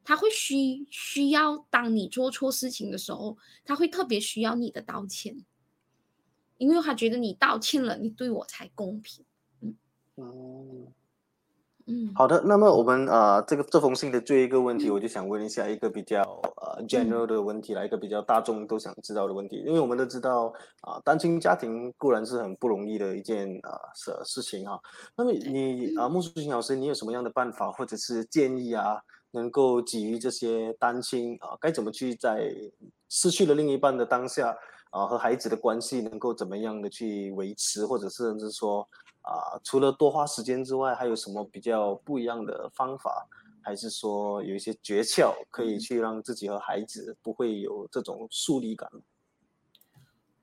[0.05, 5.45] 他会需需要，当你做错事情的时候，他会特别需要你的道歉，
[6.59, 9.25] 因为他觉得你道歉了，你对我才公平。
[10.17, 10.87] 嗯。
[11.87, 16.23] 嗯，好的，那么我们呃，这个这封信的最后一个问题，我就想问一下一个比较
[16.57, 24.81] 呃 general 的问题来，一个比较大众都想知道的问题，因为我们都知道啊、单亲家庭固然是很不容易的一件啊事事情哈。
[25.17, 32.53] 那么你啊，穆淑琴老师，你有什么样的办法或者是建议啊，能够给予这些单亲啊，该怎么去在
[33.09, 34.57] 失去了另一半的当下
[34.91, 38.89] 啊，和孩子的关系能够怎么样的去维持，或者是甚至说。
[39.23, 43.29] 啊，除了多花时间之外，还有什么比较不一样的方法？
[43.63, 48.91] 还是说有一些诀窍可以去让自己和孩子不会有这种疏离感？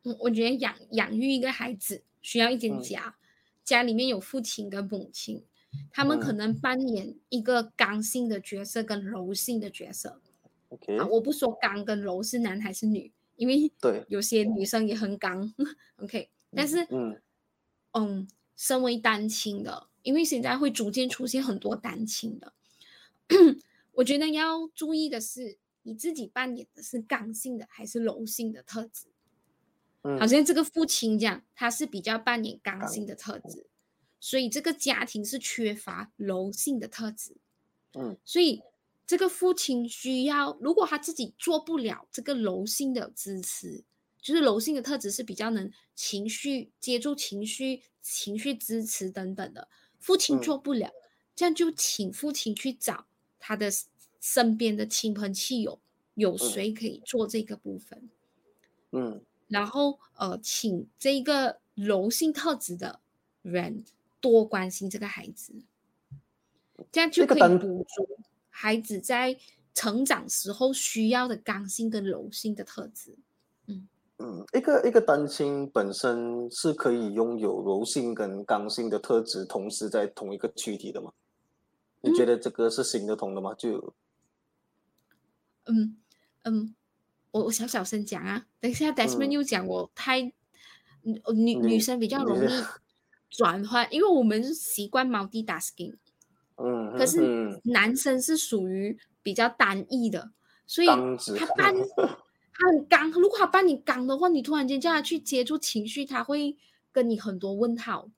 [0.04, 3.16] 嗯，我觉得养养育一个孩子需要一间嗯家，
[3.64, 5.44] 家里面有父亲跟母亲，
[5.92, 6.38] 他们可嗯。
[6.38, 10.22] 能扮演一个刚性的角色跟柔性的角色。
[10.70, 15.54] OK，啊，我不说刚跟柔是男还是女，因为对，有些女生也很刚
[15.98, 17.22] ，OK，但是嗯。
[17.94, 22.54] 嗯，身为单亲的，因为现在会逐渐出现很多单亲的，
[23.94, 29.08] 我觉得要注意的是，你自己扮演的是刚性的还是柔性的特质。
[30.04, 33.66] 嗯，好像这个父亲这样，他是比较扮演刚刚性的特质，
[34.30, 37.38] 所以这个家庭是缺乏柔性的特质。
[37.94, 38.62] 嗯所以
[39.06, 43.86] 这个父亲需要，如果他自己做不了这个柔性的支持，
[44.22, 50.92] 就是柔性的特质是比较能情绪接住情绪、情绪支持等等的，父亲嗯做不了，
[51.34, 53.08] 这样就请父亲去找
[53.40, 53.72] 他的
[54.20, 55.80] 身边的亲朋戚友，
[56.16, 58.10] 有谁可以做这个部分。
[58.92, 63.00] 嗯然后呃，请这个柔性特质的
[63.42, 63.86] 人
[64.20, 65.54] 多关心这个孩子，
[66.92, 68.08] 这样就可以这个单补足
[68.50, 69.38] 孩子在
[69.74, 73.16] 成长时候需要的刚性跟柔性的特质。
[74.20, 81.14] 嗯，一个一个单亲本身是可以拥有柔性跟刚性的特质，同时在同一个躯体的吗？
[82.02, 83.54] 你觉得这个是行得通的吗？
[83.54, 83.94] 就
[85.66, 85.98] 嗯
[86.44, 86.74] 嗯，
[87.30, 90.34] 我我小小声讲啊，等一下 Desmond 嗯又讲我太，
[91.04, 92.48] 女女生比较容易
[93.30, 95.96] 转换，因为我们是习惯 multitasking。
[96.56, 100.32] 嗯，可是嗯男生是属于比较单一的，
[100.66, 101.76] 所以他扮
[102.52, 103.12] 他很刚。
[103.12, 106.58] 如果他扮你刚的话，你突然间叫他去接触情绪，他会
[106.92, 108.10] 跟你很多问号。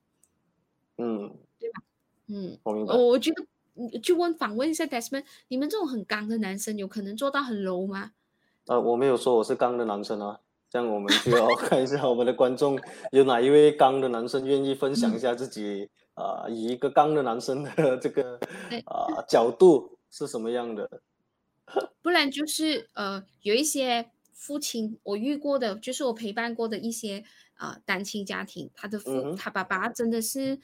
[0.97, 1.35] 嗯，
[2.27, 2.95] 嗯，我明白。
[2.95, 8.11] 我我觉得你去问访问一下 Desmond，你们这种很刚的男生有可能做到很柔吗？
[8.67, 12.79] 呃，我没有说我是刚的男生啊，这样我们就要看一下我们的观众
[13.11, 18.35] 有哪一位刚的男生愿意分享一下自己啊、呃以一个刚的男生的这个
[18.85, 21.01] 啊、呃角度是什么样的？
[22.01, 27.23] 不然就是呃，有一些父亲我遇过的，就是我陪伴过的一些
[27.57, 30.59] 呃单亲家庭，他的父、嗯他爸爸真的是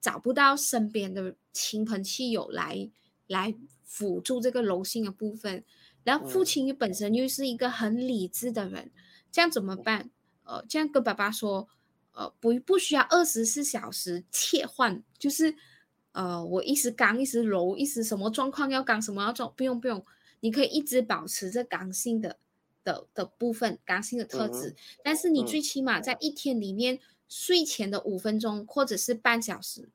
[0.00, 2.88] 找不到身边的亲朋戚友来
[3.28, 5.64] 来辅助这个柔性的部分，
[6.02, 6.44] 然后父嗯。
[6.44, 8.90] 亲本身又是一个很理智的人，
[9.34, 10.10] 这样怎么办？
[10.44, 11.68] 呃，这样跟爸爸说，
[12.12, 15.52] 呃，不不需要二十四小时切换，就是
[16.12, 20.06] 呃，我一时刚一时柔，一时什么状况要刚什么要状，不用不用，
[20.38, 22.38] 你可以一直保持着刚性的
[22.84, 29.88] 的的部分，刚性的特质，嗯但是你嗯最起码在一天里面睡前的五分钟或者是半小时，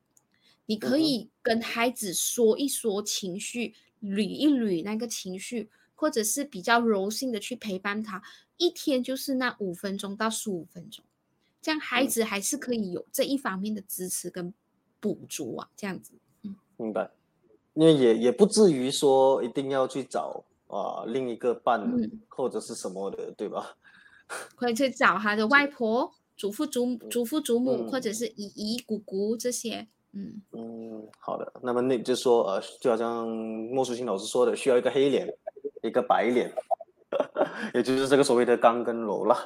[0.66, 8.22] 你可以跟孩子说一说情绪，捋一捋那个情绪，或者是比较柔性的去陪伴他，
[8.60, 11.04] 一天就是那五分钟到十五分钟，
[11.60, 14.54] 这样孩子还是可以有这一方面的支持跟
[15.00, 16.12] 补足啊，这样子。
[16.42, 17.10] 嗯，明白。
[17.74, 21.90] 因为也也不至于说一定要去找啊另一个伴
[22.28, 23.76] 或者是什么的，对吧？
[24.54, 26.12] 可以去找他的外婆。
[26.36, 31.52] 祖父、祖祖父、祖母，或者是姨姨、姑姑这些，嗯嗯，好的。
[31.62, 35.28] 那么那就说，呃，就好像莫淑清老师说的，需要一个黑脸，
[35.82, 36.50] 一个白脸，
[37.74, 39.36] 也就是这个所谓的刚跟柔了。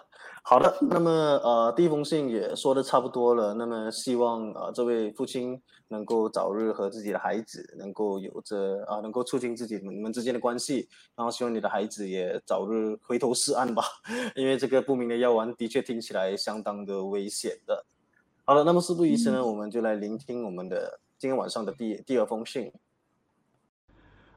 [0.46, 3.54] 好的，那么呃，第一封信也说的差不多了。
[3.54, 10.86] 那么希望呃这位父亲能够早日和自己的孩子能够有着啊，能够促进自己你们之间的关系。
[11.16, 13.82] 然后希望你的孩子也早日回头是岸吧，
[14.36, 17.86] 因为这个不明的药丸的确听起来相当的危险的。
[18.44, 22.70] 好了，那么事不宜迟呢，我们就来聆听我们的今天晚上的第第二封信。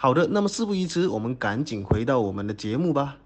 [0.00, 3.16] 好的，那么事不宜迟，我们赶紧回到我们的节目吧。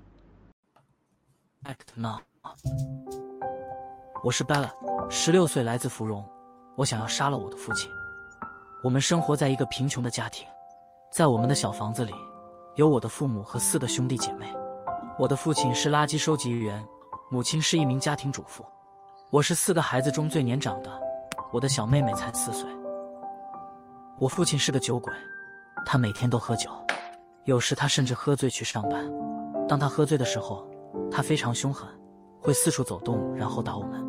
[1.65, 2.17] Act now，
[4.25, 4.71] 我是 Bella，
[5.11, 6.25] 十六岁，来自芙蓉。
[6.75, 7.91] 我想要杀了我的父亲。
[8.83, 10.47] 我们生活在一个贫穷的家庭，
[11.13, 12.15] 在我们的小房子里，
[12.77, 14.51] 有我的父母和四个兄弟姐妹。
[15.19, 16.83] 我的父亲是垃圾收集员，
[17.31, 18.65] 母亲是一名家庭主妇。
[19.29, 20.91] 我是四个孩子中最年长的，
[21.53, 22.67] 我的小妹妹才四岁。
[24.19, 25.13] 我父亲是个酒鬼。
[25.85, 26.71] 他每天都喝酒，
[27.45, 29.11] 有时他甚至喝醉去上班。
[29.69, 30.67] 当他喝醉的时候，
[31.11, 31.89] 他非常凶狠，
[32.41, 34.05] 会四处走动，然后打我们。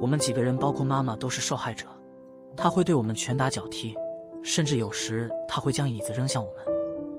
[0.00, 1.86] 我们几个人，包括妈妈，都是受害者。
[2.56, 3.94] 他会对我们拳打脚踢，
[4.42, 6.64] 甚至有时他会将椅子扔向我们。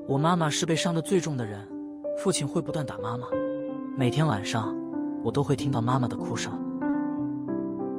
[0.08, 1.68] 我妈妈是被伤的最重的人，
[2.18, 3.28] 父亲会不断打妈妈。
[3.98, 4.76] 每天晚上，
[5.24, 6.52] 我都会听到妈妈的哭声。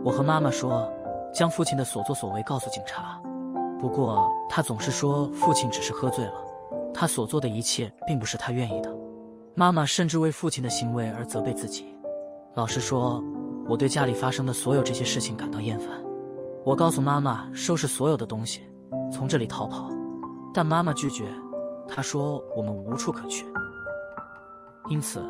[0.05, 0.91] 我和妈妈说，
[1.33, 3.21] 将父亲的所作所为告诉警察。
[3.81, 6.35] 不过，他总是说父亲只是喝醉了，
[6.93, 8.95] 他所做的一切并不是他愿意的。
[9.55, 11.87] 妈妈甚至为父亲的行为而责备自己。
[12.55, 13.25] 老实说，
[13.67, 15.89] 我对家里发生的所有这些事情感到厌烦。
[16.63, 18.61] 我告诉妈妈收拾所有的东西，
[19.11, 19.89] 从这里逃跑，
[20.53, 21.25] 但妈妈拒绝。
[21.89, 23.47] 她说我们无处可去。
[24.91, 25.23] 因此，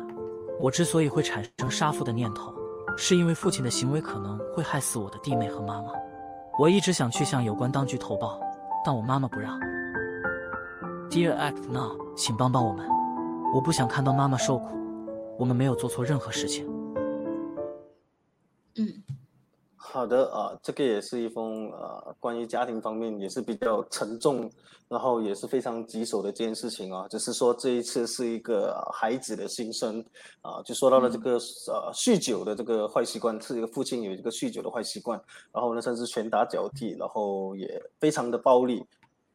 [0.59, 2.53] 我之所以会产生杀父的念头，
[2.97, 5.91] 是因为父亲的行为可能会害死我的弟妹和妈妈。
[6.59, 8.39] 我一直想去向有关当局投报，
[8.85, 9.59] 但我妈妈不让。
[11.09, 12.87] Dear Act Now，请帮帮我们，
[13.53, 14.77] 我不想看到妈妈受苦。
[15.39, 16.65] 我们没有做错任何事情。
[18.75, 19.03] 嗯。
[19.83, 24.49] 好的啊，这个也是一封呃关于家庭方面也是比较沉重，
[24.87, 27.07] 然后也是非常棘手的一件事情啊。
[27.09, 29.99] 只是说这一次是一个孩子的心声
[30.41, 35.19] 啊，就说到了这个呃酗酒的这个坏习惯，是一个父亲有一个酗酒的坏习惯，
[35.51, 38.85] 然后呢甚至拳打脚踢，然后也非常的暴力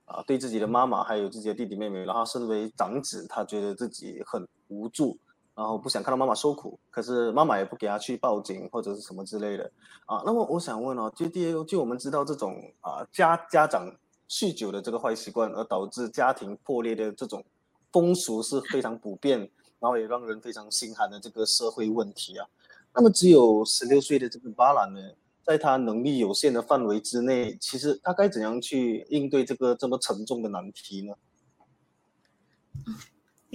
[0.05, 5.19] 啊，对自己的妈妈还有自己的弟弟妹妹，然后身为长子，他觉得自己很无助。
[5.57, 9.65] 然后不想看到妈妈受苦，可是妈妈也不给他去报警或者是什么之类的
[10.05, 10.23] 啊。
[10.27, 13.91] 那么我想问哦，就第二，就我们知道这种啊家家长
[14.29, 17.43] 酗酒的这个坏习惯，而导致家庭破裂的这种
[17.91, 19.41] 风俗是非常普遍，
[19.79, 22.47] 然后也让人非常心寒的这个社会问题啊。
[22.95, 25.01] 那么只有十六岁的这个巴兰呢，
[25.43, 31.15] 在他能力有限的范围之内，其实他该怎样去应对这个这么沉重的难题呢？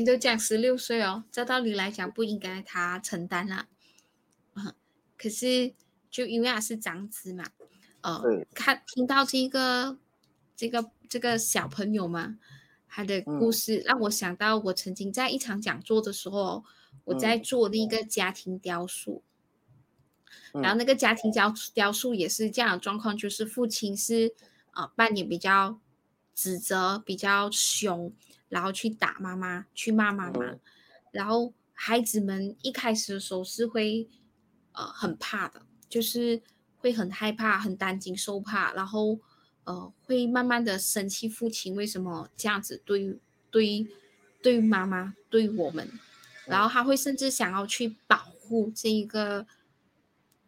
[0.01, 3.67] 你都讲十六岁哦，照道理来讲不应该他承担啦，
[4.53, 4.73] 啊，
[5.15, 5.75] 可是
[6.09, 7.45] 就因为他是长子嘛，
[8.01, 8.19] 呃，
[8.55, 9.99] 看听到这个
[10.55, 12.39] 这个这个小朋友嘛，
[12.87, 16.65] 他的故事让我想到我曾经在一场讲座的时候，
[17.03, 19.21] 我在做那个家庭雕塑，
[20.51, 24.33] 然后那个家庭雕雕塑也是这样的状况，就是父亲是
[24.71, 25.79] 啊扮演比较
[26.33, 28.11] 指责、比较凶。
[28.51, 30.57] 然后去打妈妈，去骂妈妈，
[31.13, 34.09] 然后孩子们一开始的时候是会，
[34.73, 36.41] 呃，很怕的，就是
[36.75, 39.17] 会很害怕、很担惊受怕，然后
[39.63, 43.17] 呃，会慢慢的生气父亲为什么这样子对
[43.49, 43.87] 对
[44.41, 45.89] 对妈妈对我们，
[46.45, 49.47] 然后他会甚至想要去保护这一个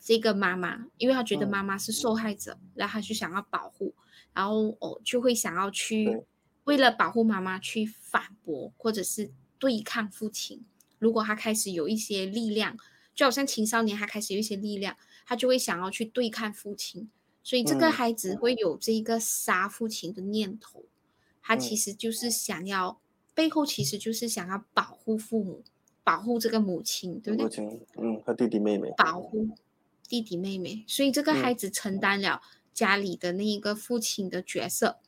[0.01, 3.95] 这个妈妈，因为他觉得妈妈是受害者，然后他就想要保护，
[4.33, 6.21] 然后哦就会想要去。
[6.65, 10.63] 为了保护妈妈去反驳或者是对抗父亲。
[10.99, 12.77] 如果他开始有一些力量，
[13.13, 14.95] 就好像青少年他开始有一些力量，
[15.25, 17.09] 他就会想要去对抗父亲，
[17.43, 20.85] 所以这个嗯孩子会有这个杀父亲的念头。
[21.41, 23.01] 他其嗯实就是想要
[23.33, 25.61] 背后其实就是想要保护父母，
[26.03, 27.43] 保护这个母亲，对不对？
[27.43, 29.49] 母亲，嗯，和弟弟妹妹，保护
[30.07, 32.41] 弟弟妹妹，所以这个嗯孩子承担了
[32.73, 34.99] 家里的那一个父亲的角色，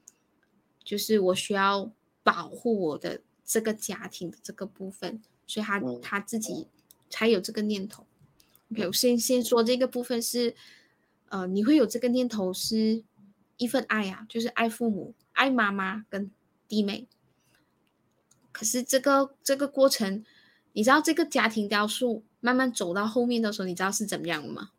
[0.85, 1.91] 就是我需要
[2.23, 6.67] 保护我的这个家庭的这个部分，所以他、嗯他自己
[7.09, 8.05] 才有这个念头。
[8.71, 10.55] OK，我先先说这个部分是，
[11.29, 13.03] 呃，你会有这个念头是
[13.57, 16.31] 一份爱啊，就是爱父母、爱妈妈跟
[16.67, 17.07] 弟妹。
[18.51, 20.23] 可是这个这个过程，
[20.73, 24.71] 你知道这个家庭雕塑慢慢走到后面的时候，你知道是怎么样的吗？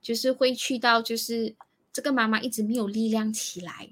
[0.00, 1.56] 就是会去到就是
[1.92, 3.90] 这个妈妈一直没有力量起来，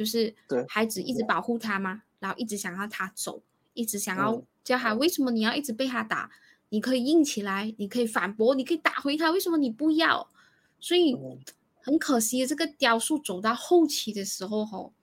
[0.00, 0.34] 就是
[0.66, 3.42] 孩子一直保护他嘛，然后一直想要他走，
[3.74, 6.30] 一直想要嗯叫他，为什么你要一直被他打？
[6.70, 10.30] 你可以硬起来，你可以反驳，你可以打回他，为什么你不要？
[10.78, 11.38] 所以嗯
[11.84, 14.94] 很可惜，这个雕塑走到后期的时候，吼，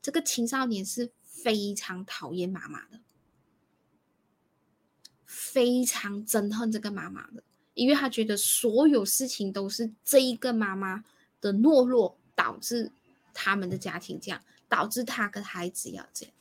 [0.00, 3.00] 这个青少年是非常讨厌妈妈的，
[5.26, 7.42] 非常憎恨这个妈妈的，
[7.74, 11.04] 因为他觉得所有事情都是这一个妈妈
[11.38, 12.90] 的懦弱导致
[13.40, 16.34] 他们的家庭这样，导致他跟孩子要这样。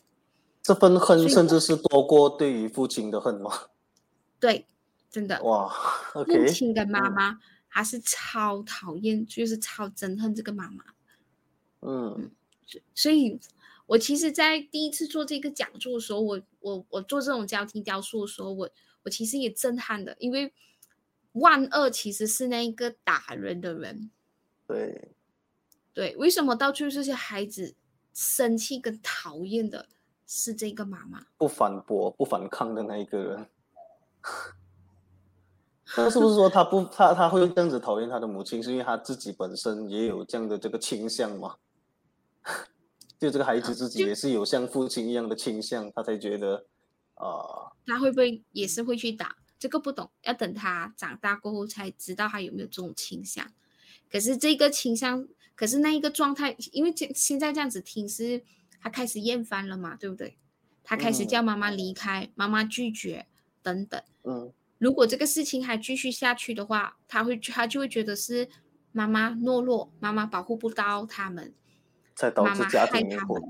[0.64, 3.52] 这份恨甚至是多过对于父亲的恨吗？
[4.41, 4.66] 对，
[5.12, 5.70] 真的，哇
[6.12, 10.84] 父亲跟妈嗯妈还是超讨厌，就是超憎恨这个妈妈。
[11.82, 12.32] 嗯
[12.95, 13.39] 所以，
[13.86, 18.70] 我其实，在第一次做这个讲座的时候，我我我做这种家庭雕塑的时候，我
[19.04, 20.52] 我其实也震撼的，因为
[21.34, 24.10] 万恶其实是那个打人的人。
[24.68, 25.12] 对，
[25.98, 27.74] 对，为什么到最后这些孩子
[28.14, 29.88] 生气跟讨厌的
[30.28, 31.26] 是这个妈妈？
[31.39, 33.50] 不反驳、不反抗的那一个人。
[35.98, 41.56] 那是不是说他不他他会这样子讨厌他的母亲，是因为他自己本身也有这样的这个倾向吗？
[43.18, 46.64] 就这个孩子自己也是有像父亲一样的倾向，他才觉得
[47.16, 49.36] 啊、他会不会也是会去打？
[49.58, 53.52] 这个不懂，要等他长大过后才知道他有没有这种倾向。
[54.12, 55.28] 可是这个倾向，
[55.58, 58.43] 可是那一个状态，因为这现在这样子听是，
[58.80, 60.38] 他开始厌烦了嘛，对不对？
[60.84, 63.26] 他开始嗯叫妈妈离开，妈妈拒绝
[63.62, 64.01] 等等。
[64.24, 68.47] 嗯如果这个事情还继续下去的话，他会他就会觉得是
[68.91, 71.51] 妈妈懦弱，妈妈保护不到他们，
[72.16, 73.47] 才导致家庭破裂。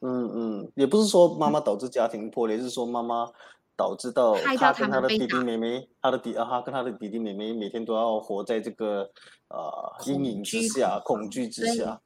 [0.00, 3.32] 嗯嗯，也不是说妈妈导致家庭破裂，是说妈妈
[3.76, 9.10] 导致到他他跟他的弟弟妹妹，他的弟啊，他跟他的弟弟妹妹每天都要活在这个
[9.48, 12.00] 呃阴影之下、恐恐惧之下。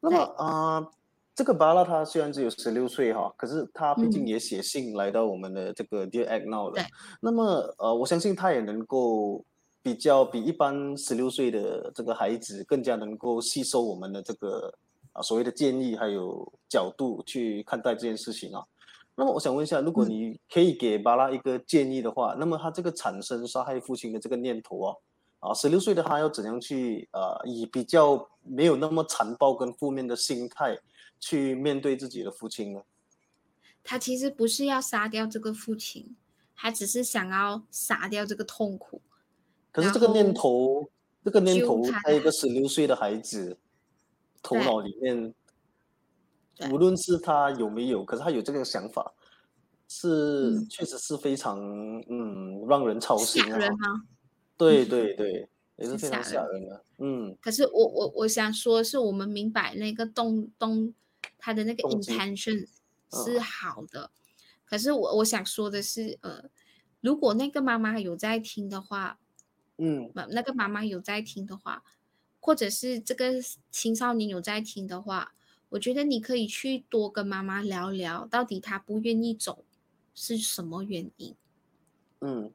[0.00, 0.86] 那么啊、
[1.34, 6.84] 这个巴拉他虽然只有十六岁哈，可是他毕竟嗯也写信来到我们的这个 Dear Act Now 了对。
[7.20, 9.44] 那么呃，我相信他也能够
[9.82, 14.72] 比较比一般十六岁的这个孩子更加能够吸收我们的这个
[15.12, 18.62] 啊所谓的建议还有角度去看待这件事情啊。
[19.18, 24.94] 那么我想问一下，如果嗯你可以给巴拉一个建议的话，那么他这个产生杀害父亲的这个念头啊，
[25.40, 30.78] 啊，十六岁的他要怎样去呃，以比较没有那么残暴跟负面的心态
[31.18, 32.80] 去面对自己的父亲呢？
[33.82, 36.14] 他其实不是要杀掉这个父亲，
[36.54, 39.02] 他只是想要杀掉这个痛苦。
[39.72, 40.90] 可是这个念后头，
[41.24, 43.58] 这个念头他在一个十六岁的孩子
[44.40, 45.34] 头对脑里面，对
[46.72, 49.12] 无论是他有没有，可是他有这个想法，
[49.88, 50.66] 是、嗯。
[50.68, 51.58] 确实是非常
[52.08, 53.56] 嗯让人操心啊。
[53.58, 53.70] 人。
[53.72, 53.78] 吗？
[54.56, 55.48] 对对对，
[55.78, 56.84] 也是是非常吓人的。
[56.98, 57.36] 嗯。
[57.40, 60.92] 可是我我我想说的是，我们明白那个动动
[61.38, 62.66] 他的那个 intention
[63.12, 64.10] 是嗯好的，
[64.64, 66.44] 可是我我想说的是，呃，
[67.00, 69.18] 如果那个妈妈有在听的话，
[69.78, 70.10] 嗯。
[70.14, 71.84] 妈那个妈妈有在听的话，
[72.40, 73.34] 或者是这个
[73.70, 75.34] 青少年有在听的话，
[75.70, 79.64] 我觉得你可以去多跟妈妈聊聊，到底她不愿意走
[80.14, 81.34] 是什么原因。
[82.20, 82.52] 嗯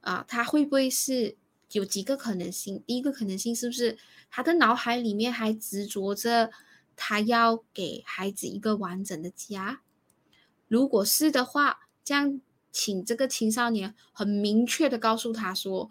[0.00, 1.36] 啊，他会不会是
[1.72, 2.82] 有几个可能性？
[2.86, 3.96] 第一个可能性是不是
[4.30, 6.50] 他的脑海里面还执着着
[6.94, 9.80] 他要给孩子一个完整的家？
[10.68, 15.90] 如果是的话，这样请这个青少年很明确的告诉他说，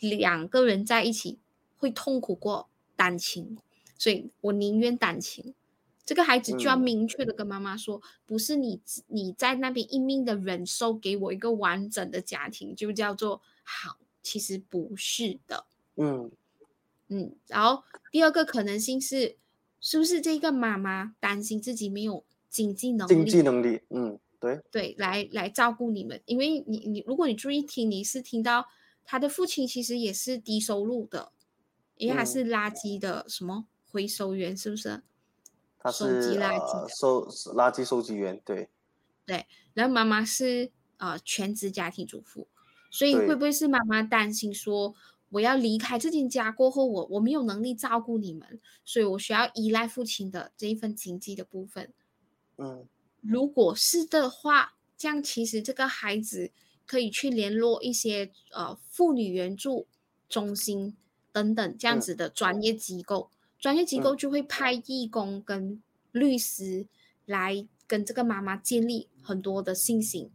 [0.00, 1.38] 两个人在一起
[1.76, 3.58] 会痛苦过单亲，
[4.00, 5.54] 所以我宁愿单亲。
[6.06, 13.98] 这个孩子就要嗯明确的跟妈妈说，不是你你在那边一命的忍受，给我一个完整的家庭，就叫做好。
[14.22, 16.30] 其实不是的，嗯
[17.08, 17.36] 嗯。
[17.46, 19.36] 然后第二个可能性是，
[19.80, 23.14] 是不是这个妈妈担心自己没有经济能力？
[23.14, 28.66] 经济能力，嗯，对对，来来照顾你们，因为你你如果你注意听，你是听到
[29.04, 31.32] 他的父亲其实也是低收入的，
[31.96, 35.02] 因为他嗯是垃圾的什么回收员，是不是？
[35.82, 38.68] 他收是集垃圾呃收垃圾收集员，对，
[39.24, 42.46] 对然后妈妈是呃全职家庭主妇，
[42.90, 44.94] 所以会不会是妈妈担心说，
[45.30, 51.92] 我要离开这间家过后，我我没有能力照顾你们，所以我需要依赖父亲的这一份经济的部分。
[52.58, 52.86] 嗯
[53.22, 56.50] 如果是的话，这样其实这个孩子
[56.86, 59.86] 可以去联络一些呃妇女援助
[60.28, 60.94] 中心
[61.32, 63.30] 等等这样嗯子的专业机构，
[63.60, 66.86] 专业机构就会派义工跟律师
[67.26, 70.30] 来跟这个妈妈建立很多的信心。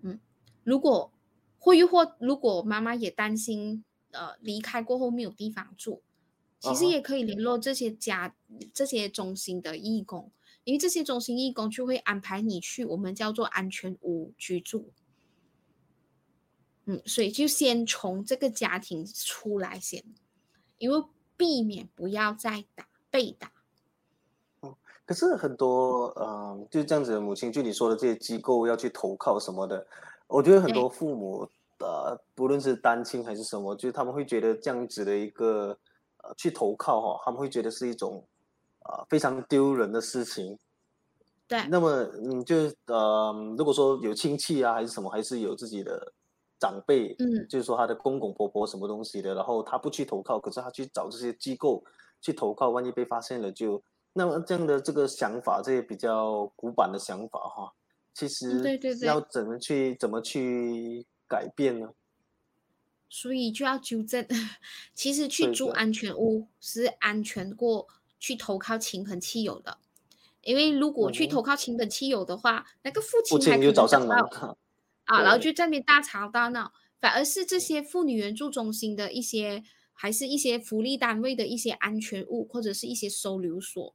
[0.00, 0.18] 嗯，
[0.64, 1.12] 如果
[1.58, 6.00] 或又或如果妈妈也担心呃离开过后没有地方住，
[6.58, 8.34] 其实也可以联络这些家
[8.72, 10.32] 这些中心的义工。
[10.64, 14.90] 因为这些中心义工就会安排你去我们叫做安全屋居住。
[16.86, 20.02] 嗯，所以就先从这个家庭出来先，
[20.78, 21.04] 因为
[21.36, 23.50] 避免不要再打被打。
[25.04, 29.86] 可是很多，嗯、就这样子的母亲，就你说的这些机构要去投靠什么的，
[30.26, 35.78] 我觉得很多父母，呃，不论是单亲还是什么，就是他们会觉得这样子的一个，
[36.24, 38.26] 呃，去投靠哈、他们会觉得是一种，
[38.80, 40.58] 啊、非常丢人的事情。
[41.46, 41.88] 对，那么，
[42.24, 42.56] 嗯，就
[42.86, 46.12] 呃，如果说有亲戚啊，还是什么，还是有自己的
[46.58, 47.46] 长辈，嗯。
[47.48, 51.84] 就是说他的公公婆婆什么东西的，然后他不去投靠，可是他去找这些机构
[52.20, 53.82] 去投靠，万一被发现了就，
[54.12, 57.72] 那么这样的这个想法，这些比较古板的想法哈，
[58.14, 59.20] 其实嗯对对对要。
[59.20, 61.90] 怎么去怎么去改变呢？
[63.08, 64.26] 所以就要纠正。
[64.94, 67.86] 其实去住安全屋是安全过
[68.18, 69.78] 去投靠亲朋戚友的，
[70.42, 74.58] 因为如果去投靠亲朋戚友的话，那个父父亲就找上门到，
[75.06, 83.94] 啊，然后就在那边大吵大闹，反而是这些妇女援助中心的一些，还是一些福利单位的一些安全屋，或者是一些收留所，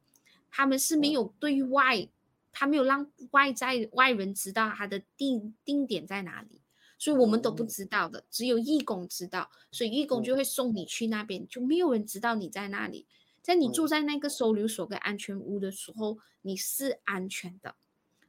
[0.50, 2.08] 他们是没嗯有对外，
[2.50, 6.60] 他没有让外在外人知道他的定定点在哪里，
[6.98, 13.06] 所以我们都不嗯知道的，只有义工知道，所以义工就嗯会送你去那边，就没有人知道你在那里。
[13.42, 17.74] 在你住嗯在那个收留所跟安全屋的时候，你是安全的，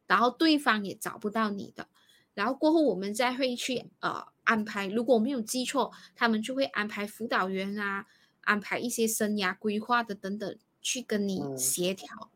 [0.07, 1.87] 然后对方也找不到你的。
[2.33, 8.05] 然后过后我们再会去呃安排，如果我没有记错，他们就会安排辅导员啊，
[8.41, 12.31] 安排一些生涯规划的等等，去跟你嗯协调，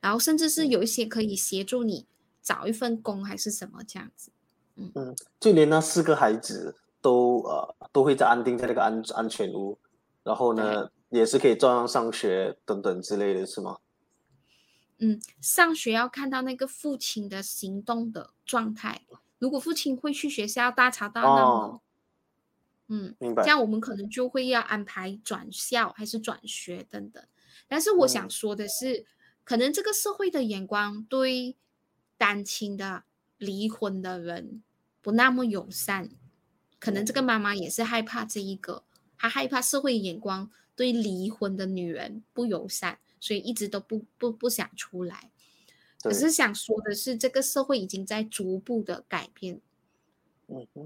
[0.00, 2.06] 然后甚至是嗯有一些可以协助你
[2.40, 4.30] 找一份工还是什么这样子。
[4.76, 9.76] 嗯嗯，就连那四个孩子都呃都会在安定在那个安安全屋，
[10.22, 13.78] 然后呢也是可以照样上学等等之类的，是吗？
[14.98, 19.02] 嗯，上学要看到那个父亲的行动的状态。
[19.42, 21.42] 如果父亲会去学校大吵大闹呢？
[21.42, 21.80] 哦
[22.86, 27.20] 嗯，明白这样我们可能就会要安排转校还是转学等等。
[27.66, 29.04] 但是我想嗯说的是，
[29.42, 31.56] 可能这个社会的眼光对
[32.16, 33.02] 单亲的、
[33.36, 34.62] 离婚的人
[35.00, 36.10] 不那么友善，
[36.78, 38.84] 可能这个嗯妈妈也是害怕这一个，
[39.18, 45.31] 她害怕社会眼光对离婚的女人不友善，所以一直都不不不想出来。
[46.02, 49.60] 可是想说的是，这个社会已经在逐步的改变，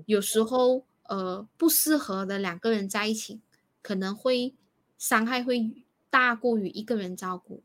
[0.05, 3.41] 有时候呃不适合的两个人在一起，
[3.81, 4.55] 可能会
[4.99, 5.73] 伤害会
[6.11, 7.62] 大过于一个人照顾，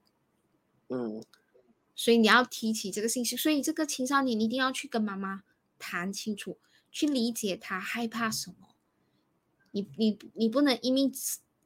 [0.87, 1.23] 嗯
[1.93, 3.35] 所以你要提起这个信息。
[3.35, 5.43] 所以这个青少年一定要去跟妈妈
[5.77, 6.57] 谈清楚，
[6.91, 8.69] 去理解他害怕什么。
[9.71, 11.11] 你你你不能一命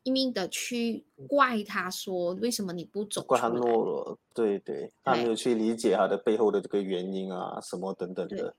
[0.05, 3.49] 一命的去怪他说为什么你不走怪他。
[3.49, 8.55] 懦弱，对对，他没有去理解他的背后的这个原因啊，什么等等的。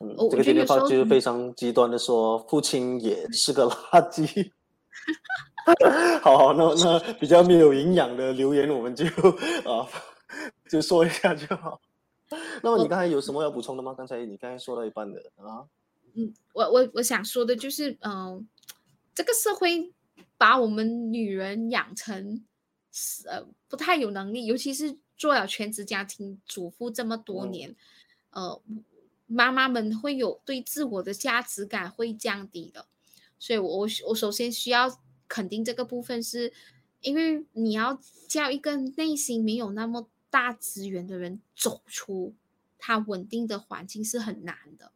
[0.00, 4.50] 这个这句觉得有时候你话就是非常极端的说，父亲也是个垃圾。
[6.22, 9.04] 好好，那那比较没有营养的留言，我们就
[9.70, 9.86] 啊
[10.70, 11.78] 就说一下就好。
[12.62, 13.94] 那么你刚才有什么要补充的吗？
[13.94, 15.68] 刚才你刚才说到一半的啊，
[16.14, 18.48] 嗯，我我我想说的就是，嗯、
[19.14, 19.92] 这个社会
[20.38, 22.42] 把我们女人养成
[22.90, 27.76] 是呃不太有能力，尤其是做了全职家庭主妇这么多嗯年，
[28.30, 28.62] 呃，
[29.26, 32.86] 妈妈们会有对自我的价值感会降低的，
[33.38, 36.52] 所以我我我首先需要肯定这个部分是，
[37.02, 42.34] 因为你要叫一个内心没有那么大资源的人走出
[42.78, 44.92] 他稳定的环境是很难的。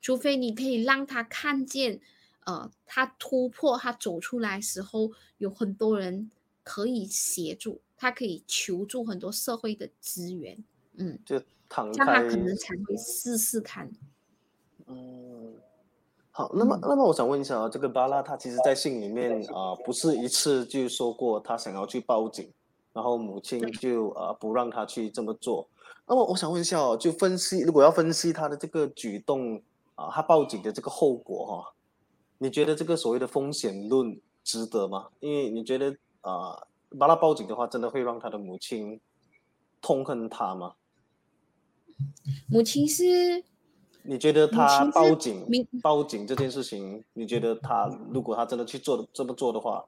[0.00, 2.00] 除非你可以让他看见，
[2.46, 6.30] 呃，他突破，他走出来时候，有很多人
[6.62, 10.56] 可以协助，他可以求助很多社会的资源，
[10.94, 12.22] 嗯，就躺这样他。
[12.22, 13.90] 可能才会试试看。
[14.86, 15.54] 嗯，
[16.30, 22.48] 好，那么那么我想问一下啊，这个巴拉他其实在信里面啊、不是一次就说过他想要去报警，
[22.92, 25.68] 然后母亲就啊、不让他去这么做。
[26.06, 29.60] 那么我想问一下哦，就分析如果要分析他的这个举动
[29.96, 31.74] 啊、他报警的这个后果哈、
[32.38, 35.08] 你觉得这个所谓的风险论值得吗？
[35.20, 36.66] 因为你觉得啊、
[36.98, 39.00] 把他报警的话，真的会让他的母亲
[39.80, 40.74] 痛恨他吗？
[42.48, 43.44] 母亲是
[44.02, 49.84] 你觉得他报警明报警这件事情，你觉得他如果他真的去做的这么做的话，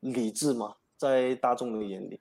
[0.00, 0.76] 理智吗？
[0.96, 2.20] 在大众的眼里，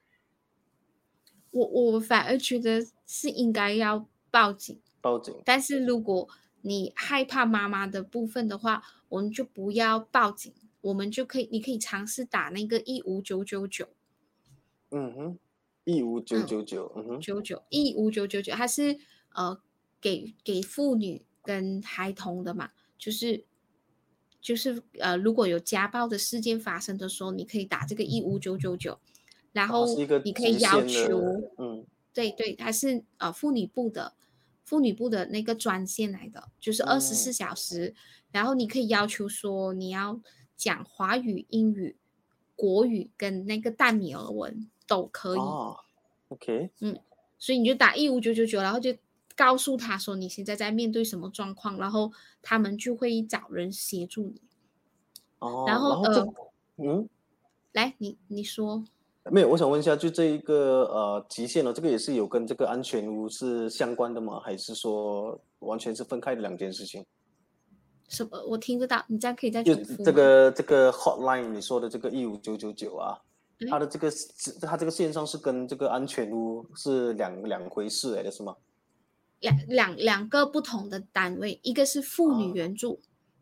[1.51, 6.27] 我我反而觉得是应该要报警，报警但是如果
[6.61, 8.83] 你害怕妈妈的部分的话，
[9.14, 10.51] 我们就不要报警，
[10.82, 13.88] 我们就可以，你可以尝试打那个一五九九九
[14.89, 15.39] 嗯哼，
[15.84, 18.97] 一五九九九，嗯哼，九九一五九九九，它是
[19.36, 19.59] 呃
[20.01, 23.45] 给给妇女跟孩童的嘛，就是
[24.41, 28.99] 就是呃如果有家暴的事件发生的时候，你可以打这个一五九九九，
[29.51, 29.86] 然后
[30.24, 31.20] 你可以要求。
[31.57, 31.86] 嗯
[32.16, 34.14] 对对，它是呃妇女部的
[34.64, 37.93] 妇女部的那个专线来的，就是二十嗯四小时。
[38.32, 40.20] 然后你可以要求说你要
[40.57, 41.95] 讲华语、英语、
[42.55, 45.78] 国语跟那个淡米尔文都可以，哦
[46.30, 46.99] ，OK，嗯
[47.38, 48.95] 所以你就打一五九九九，然后就
[49.36, 52.11] 告诉他说你现在在面对什么状况，然后
[52.41, 54.41] 他们就会找人协助你。
[55.39, 56.34] 哦，然后这呃
[56.78, 57.09] 嗯。
[57.74, 58.84] 来，你你说
[59.32, 64.39] 没有，我想问一下，就这一个呃极限呢，这个也是有跟这个安全屋是相关的吗？
[64.41, 67.05] 还是说完全是分开的两件事情？
[68.09, 68.43] 什么？
[68.45, 73.17] 我听不到，你这样可以再就这重复吗个这个 hotline 你说的这个一五九九九啊，
[73.57, 78.55] 对它的这个是它这个线上是跟这个安全屋是两两回事来的是吗？
[79.39, 82.99] 两两两个不同的单位，一个是妇女哦援助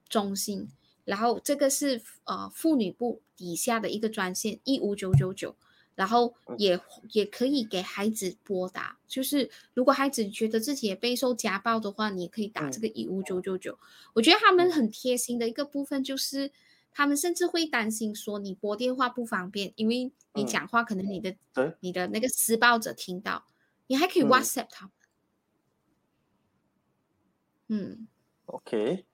[0.08, 0.70] 中心，
[1.06, 5.56] 然后这个是呃妇女部底下的一个专线一五九九九，
[6.02, 6.56] 然后嗯。
[6.58, 6.80] 也
[7.12, 13.40] 也可以给孩子拨打，就是如果孩子觉得自己也备受家暴的话，你也可以打这嗯个一五九。
[13.40, 13.78] 九九。
[14.14, 16.52] 我觉得他们很贴心的一个部分就是。
[16.94, 21.74] 他们甚至会担心说你拨电话不方便，因为你嗯讲话可能你的、对。
[21.80, 23.46] 你的那个施暴者听到，
[23.88, 24.28] 你还可以嗯。
[24.28, 24.94] WhatsApp 他们。
[27.70, 28.08] 嗯
[28.48, 29.06] ，OK，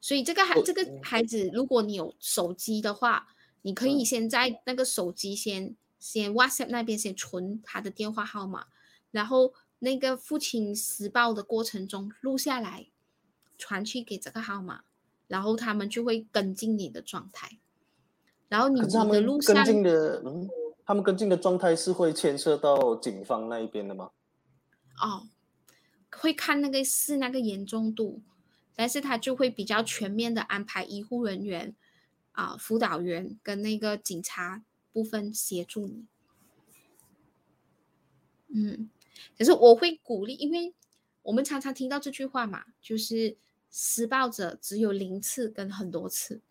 [0.00, 3.28] 所以这个孩这个孩子，如果你有手机的话，
[3.60, 8.66] 你可以嗯先在那个手机先先 WhatsApp 那边先存他的电话号码，
[9.12, 12.88] 然后那个父亲施暴的过程中录下来，
[13.56, 14.82] 传去给这个号码，
[15.28, 17.60] 然后他们就会跟进你的状态，
[18.48, 20.50] 然后你的们录像跟进的，嗯，
[20.84, 24.10] 他们跟进的状态是会牵涉到警方那一边的吗？
[25.00, 25.28] 哦，
[26.10, 28.20] 会看那个是那个严重度，
[28.74, 31.76] 但是他就会比较全面的安排医护人员
[32.32, 36.06] 啊、辅导员跟那个警察部分协助你。
[38.48, 38.90] 嗯，
[39.38, 40.74] 可是我会鼓励，因为
[41.22, 43.36] 我们常常听到这句话嘛，就是
[43.70, 46.42] 施暴者只有零次跟很多次，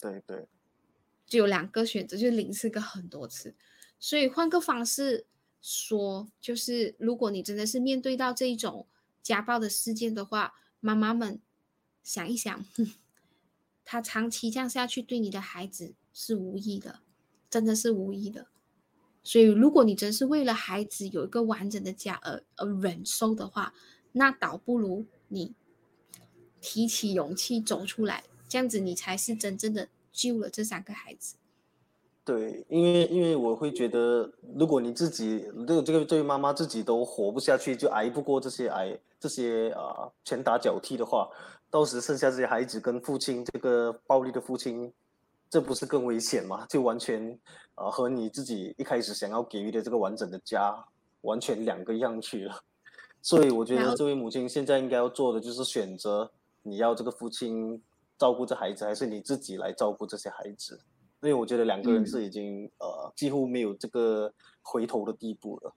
[0.00, 0.48] 对对，
[1.26, 3.54] 只有两个选择，就是零次跟很多次。
[4.00, 5.26] 所以换个方式
[5.60, 8.88] 说，就是如果你真的是面对到这一种
[9.22, 11.40] 家暴的事件的话，妈妈们
[12.02, 12.94] 想一想， 哼
[13.84, 17.00] 他长期这样下去对你的孩子是无益的，
[17.50, 18.46] 真的是无意的。
[19.22, 23.74] 所以，如果你真是为了孩子有一个完整的家而而忍受的话，
[24.12, 25.54] 那倒不如你
[26.60, 31.36] 提起勇气走出来，这样子你才是真正的救了这三个孩子。
[32.24, 41.28] 对，因为因为我会觉得，如果你自己，如果这个这位妈妈自己都活不下去，就挨不过这些挨这些啊、拳打脚踢的话，
[41.70, 44.92] 到时剩下这些孩子跟父亲这个暴力的父亲，
[45.50, 46.66] 这不是更危险吗？
[46.68, 47.32] 就完全
[47.74, 50.74] 啊、呃和你自己一开始想要给予的这个完整的家
[51.22, 52.62] 完全两个样去了。
[53.20, 56.30] 所以我觉得这位母亲现在应该要做的就是选择，
[56.62, 57.82] 你要这个父亲
[58.16, 60.80] 照顾这孩子，还是你自己来照顾这些孩子。
[61.20, 64.32] 因为我觉得两个人嗯是已经、呃几乎没有这个
[64.62, 65.74] 回头的地步了。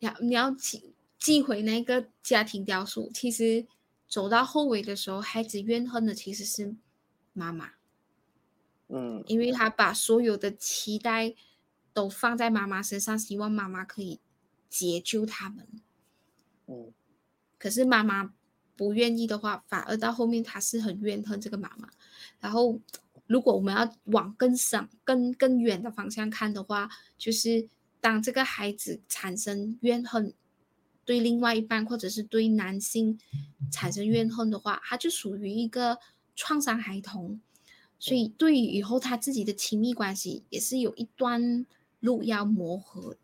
[0.00, 3.66] 要你要寄寄回那个家庭雕塑，其实
[4.06, 6.76] 走到后尾的时候，孩子怨恨的其实是
[7.32, 7.70] 妈妈，
[8.94, 11.34] 嗯，因为他把所有的期待
[11.94, 14.20] 都放在妈妈身上，希望妈妈可以
[14.68, 15.66] 解救他们。
[16.66, 16.92] 嗯，
[17.58, 18.34] 可是妈妈
[18.76, 21.88] 不愿意的话，反而到后面他是很怨恨这个妈妈。
[22.38, 22.78] 然后，
[23.26, 27.66] 如果我们要往更上、更更远的方向看的话，就是
[27.98, 30.34] 当这个孩子产生怨恨，
[31.06, 33.18] 对另外一半或者是对男性
[33.70, 35.98] 产生怨恨的话，他就属于一个
[36.36, 37.40] 创伤孩童，
[38.02, 41.64] 所以对于以后他自己的亲密关系也是有一段
[42.00, 43.14] 路要磨合。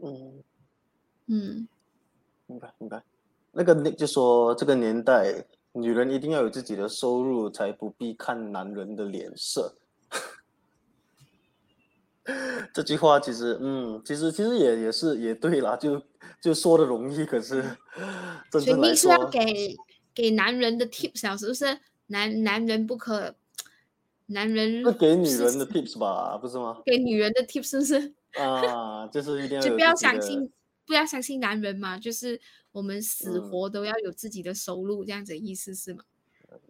[0.00, 0.44] 嗯
[1.28, 1.66] 嗯，
[2.46, 3.02] 明白明白。
[3.52, 9.74] 那个 Nick 就说，这个年代女人一定要有自己的收入，才不必看男人的脸色。
[12.74, 16.02] 这句话其实，嗯，其实其实也也是也对啦，就
[16.42, 17.62] 就说的容易，可是
[18.50, 19.76] 真正来所以你是要，给
[20.14, 21.80] 给男人的 tips 啊，是不是？
[22.08, 23.34] 男男人不可，
[24.26, 26.80] 男人是给女人的 tips 吧，不是吗？
[26.84, 28.14] 给女人的 tips 是不是？
[28.40, 30.52] 啊，就是一定要就不要相信，
[30.86, 32.40] 不要相信男人嘛，就是
[32.72, 36.02] 我们死嗯活都要有自己的收入，这样子的意思是吗？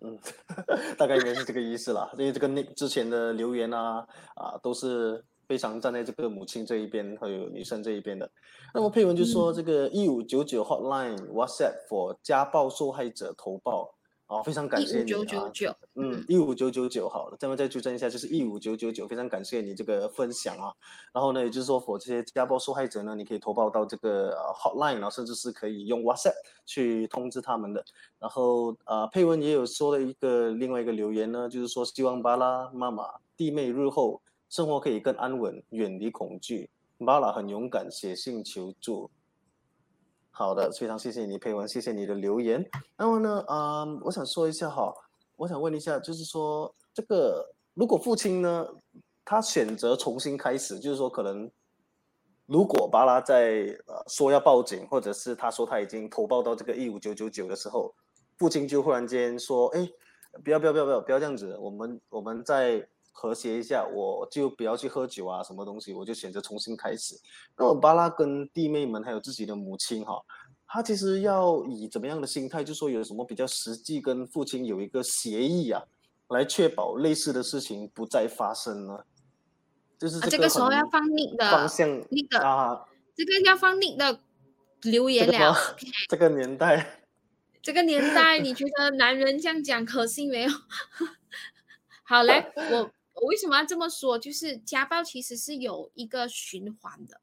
[0.00, 0.18] 嗯，
[0.98, 2.10] 大概应该是这个意思啦。
[2.18, 8.30] 因为这个那之前的留言啊啊，都是非常站在这个母亲这一边，还有女生这一边的。
[8.74, 13.95] 那么佩文就说，嗯这个一五九九 hotline WhatsApp for 家暴受害者投报
[14.26, 15.50] 啊，非常感谢你啊。
[15.52, 20.72] 九，嗯，一五九九九好了，这么再纠正一下，就是一五九九九，非常感谢你这个分享啊。
[21.12, 27.84] 然后呢，也就是说，for 这些家暴受害者呢，你可以投报到这个呃 hotline，然后甚至是可以用 WhatsApp 去通知他们的。
[28.18, 33.04] 然后呃，佩文也有说了一个另外一个留言呢，就是说希望巴拉妈妈
[33.36, 36.68] 弟妹日后生活可以更安稳，远离恐惧。
[37.04, 39.10] 巴拉很勇敢，写信求助。
[40.38, 42.62] 好的，非常谢谢你，佩文，谢谢你的留言。
[42.98, 44.92] 那么呢，啊、我想说一下哈，
[45.34, 48.68] 我想问一下，就是说这个如果父亲呢，
[49.24, 51.50] 他选择重新开始，就是说可能
[52.44, 57.94] 如果巴拉在呃说要报警，或者是他说他已经投报到这个一五九九九的时候，
[58.36, 59.88] 父亲就忽然间说，哎，
[60.44, 62.86] 不要不要不要不要不要这样子，我们我们在
[63.18, 67.16] 和谐一下，我就不要去喝酒啊，什么东西，我就选择重新开始。
[67.56, 70.22] 那么巴拉跟弟妹们还有自己的母亲哈，
[70.66, 75.82] 他其实要以怎么样的心态，就说有什么比较实际跟父亲有一个协议啊，
[76.28, 78.98] 来确保类似的事情不再发生呢？
[79.98, 82.84] 就是啊，这个时候要放 Nick 的方向 Nick 的啊，
[83.16, 84.20] 这个要放 Nick 的
[84.82, 85.54] 留言了。
[85.54, 87.00] 个这个年代，
[87.62, 90.50] 这个年代，你觉得男人这样讲可信没有？
[92.08, 94.18] 好嘞，我我为什么要这么说？
[94.18, 97.20] 就是家暴其实是有一个循环的，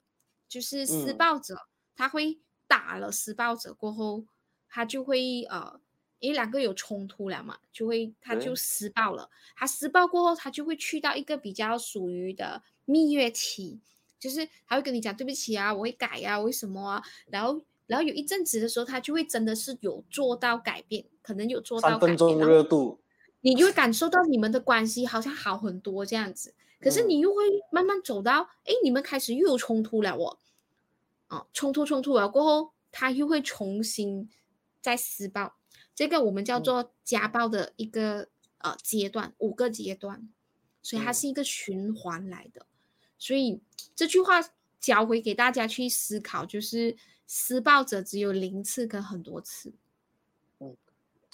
[0.50, 1.56] 就是施嗯暴者、
[1.96, 4.26] 他会打了施暴者过后，
[4.68, 5.80] 他就会呃，
[6.18, 9.30] 因为两个有冲突了嘛，就会他就施暴了。
[9.56, 13.80] 他施暴过后，他就会去到一个比较属于的蜜月期，
[14.20, 17.04] 就是他会跟你讲对不起啊，我会改呀、为什么啊？
[17.28, 23.00] 然后然后有一阵子的时候，他就会真的是有做到改变，可能有做到三改变，分钟热度，
[23.44, 26.56] 你就会感受到你们的关系好像好很多这样子。
[26.80, 30.38] 可是嗯你又会慢慢走到，哎，你们开始又有冲突了哦，
[31.30, 34.30] 哦，冲突冲突了过后，他又会重新
[34.82, 35.56] 再施暴，
[35.94, 38.30] 这个我们叫嗯做家暴的一个
[38.60, 40.30] 呃阶段，五个阶段，
[40.82, 42.66] 所以它嗯是一个循环来的。
[43.18, 43.62] 所以
[43.96, 44.42] 这句话
[44.80, 49.74] 教回给大家去思考，就是施暴者只有零次跟很多次。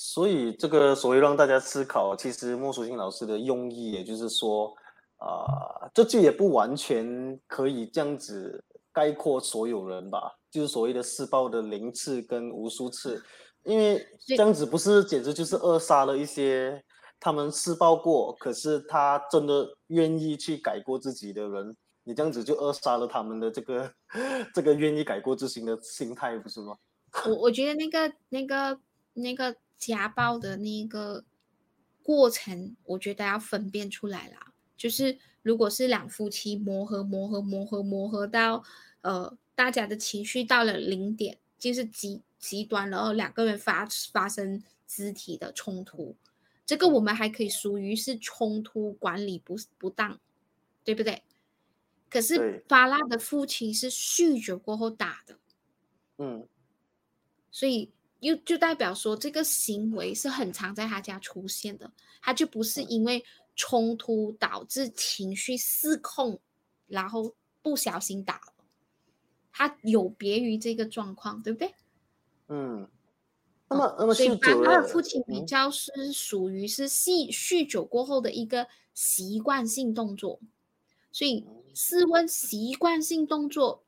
[0.02, 4.74] 所以这个所谓让大家思考，其实莫淑清老师的用意，也就是说，
[5.18, 13.22] 啊、这句也不完全可以这样子概括所有人吧，就是所谓的施暴的零次跟无数次，
[13.64, 16.82] 因为这样子不是简直就是扼杀了一些
[17.20, 21.76] 他们施暴过，可是他真的愿意去改过自己的人，
[22.06, 23.92] 你这样子就扼杀了他们的这个
[24.56, 26.78] 这个愿意改过自新的心态，不是吗？
[27.26, 28.80] 我我觉得那个那个
[29.14, 31.26] 那个家暴的那个
[32.04, 34.54] 过程，我觉得要分辨出来啦。
[34.78, 38.64] 就是如果是两夫妻磨合磨合磨合磨合到
[39.02, 46.16] 呃大家的情绪到了零点，就是极极端，然后两个人发发生肢体的冲突，
[46.66, 50.20] 这个我们还可以属于是冲突管理不不当，
[50.84, 51.24] 对不对？
[52.10, 55.38] 可是对巴拉的父亲是酗酒过后打的。
[56.18, 56.48] 嗯
[57.52, 61.92] 所以又就代表说这个行为是很常在他家出现的，
[62.22, 63.24] 他就不是因为
[63.56, 66.40] 冲突导致情绪失控，
[66.88, 68.54] 然后不小心打了，
[69.52, 71.74] 他有别于这个状况，对不对？
[72.48, 72.88] 嗯。
[73.72, 80.40] 那么，那么所以酗酒的父亲比嗯较是属于是酗酗酒过后的一个习惯性动作，
[81.12, 81.46] 所以
[81.76, 83.84] 试问习惯性动作，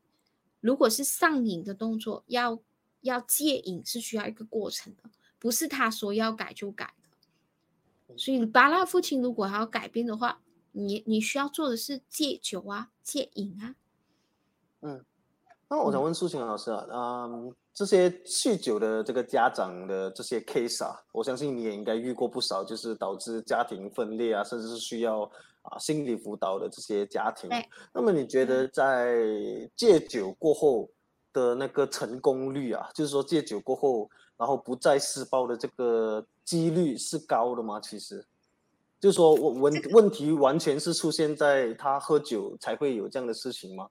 [0.59, 2.59] 如果是上瘾的动作，要
[3.01, 8.17] 要戒瘾是需要一个过程的，不是他说要改就改的。
[8.17, 10.41] 所以巴拉父亲如果还要改变的话，
[10.71, 13.75] 你你需要做的是戒酒啊，戒瘾啊。
[14.81, 15.05] 嗯，
[15.69, 16.85] 那我想问苏晴老师啊，
[17.25, 25.23] 嗯，这些酗酒的这个家长的这些 case 啊，我相信你也应该遇过不少，就是导致家庭分裂啊，甚至是需要
[25.61, 27.49] 啊心理辅导的这些家庭。
[27.93, 29.15] 那么你觉得在
[29.75, 30.89] 戒酒过后
[31.33, 37.79] 的那个成功率啊，就是说戒酒过后，然后不再施暴的这个几率是高的吗？
[37.79, 38.25] 其实，
[38.99, 43.89] 就是说问问问题完全是出现在他喝酒才会有这样的事情吗？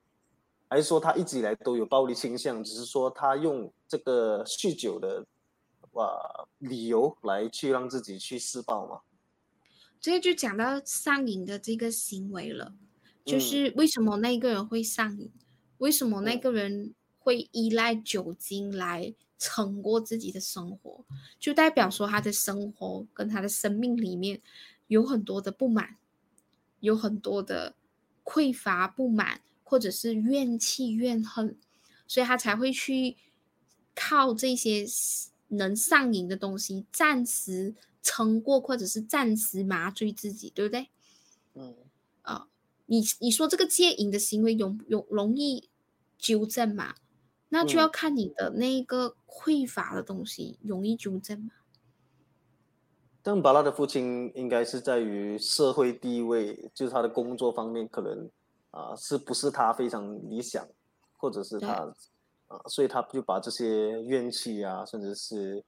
[0.69, 5.25] 还是说他一直以来都有暴力倾向，只是说他用这个酗酒的
[5.93, 9.01] 啊理由来去让自己去施暴吗？
[9.99, 12.73] 这就讲到上瘾的这个行为了，
[13.25, 15.31] 就是为什么那个人会上瘾，
[15.79, 21.05] 为什么那个人会依赖酒精来撑过自己的生活，
[21.39, 24.41] 就代表说他的生活跟他的生命里面
[24.87, 25.95] 有很多的不满，
[26.81, 27.75] 有很多的
[28.25, 29.41] 匮乏不满。
[29.63, 31.57] 或者是怨气怨恨，
[32.05, 33.15] 所以他才会去
[33.95, 34.85] 靠这些
[35.47, 40.89] 能上瘾的东西暂时撑过，或者是暂时麻醉自己，对不对？
[41.53, 41.73] 嗯，
[42.23, 42.49] 啊，
[42.87, 45.69] 你你说这个戒瘾的行为容容容易
[46.17, 46.95] 纠正嘛？
[47.51, 51.51] 那就要看你的那个匮乏的东西容易纠正吗。
[53.21, 58.29] 但巴拉的父亲应该是在于社会地位，就是他的工作方面可能。
[58.71, 60.65] 啊，是不是他非常理想，
[61.17, 61.93] 或者是他
[62.47, 65.61] 啊，所以他就把这些怨气啊，甚至是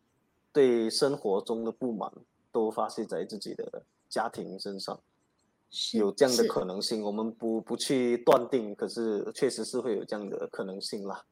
[0.54, 2.10] 对生活中的不满，
[2.50, 4.98] 都发泄在自己的家庭身上，
[5.92, 7.04] 有这样的可能性。
[7.04, 11.26] 我们不不去断定，可是确实是会有这样的可能性啦。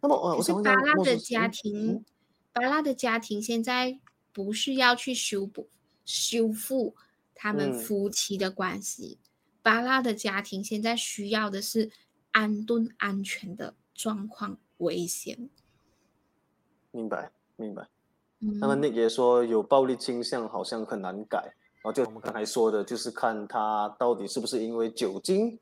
[0.00, 2.04] 那么，我是巴拉的家庭，
[2.52, 3.98] 巴拉的家庭现在
[4.32, 5.68] 不是要去修补、
[6.04, 6.94] 修复
[7.34, 9.18] 他们夫妻的关系。
[9.62, 11.90] 巴拉的家庭现在需要的是
[12.32, 15.50] 安顿、安全的状况危险。
[16.90, 17.88] 明白，明白。
[18.38, 21.38] 那么那也说有暴力倾向，好像很难改。
[21.82, 25.58] 然后就我们刚才说的，就是看他到底是不是因为酒精，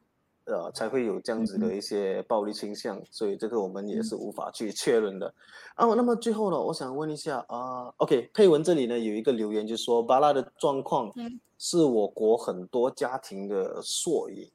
[0.46, 3.00] 呃，才会有这样子的一些暴力倾向。
[3.10, 5.34] 所以这个我们也是无法去确认的。
[5.74, 11.12] 啊，那么最后呢，我想问一下啊，OK，佩文这里呢有一个留言，就说巴拉的状况。
[11.56, 14.50] 是我国很多家庭的缩影，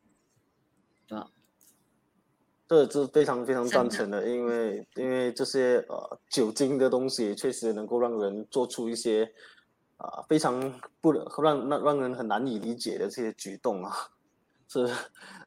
[1.09, 1.25] 啊，
[2.67, 9.31] 这是非常非常赞成的，因为因为这些呃酒精的东西确实能够让人做出一些
[9.97, 11.11] 啊非常不
[11.41, 13.91] 让让让人很难以理解的这些举动啊，
[14.69, 14.85] 是。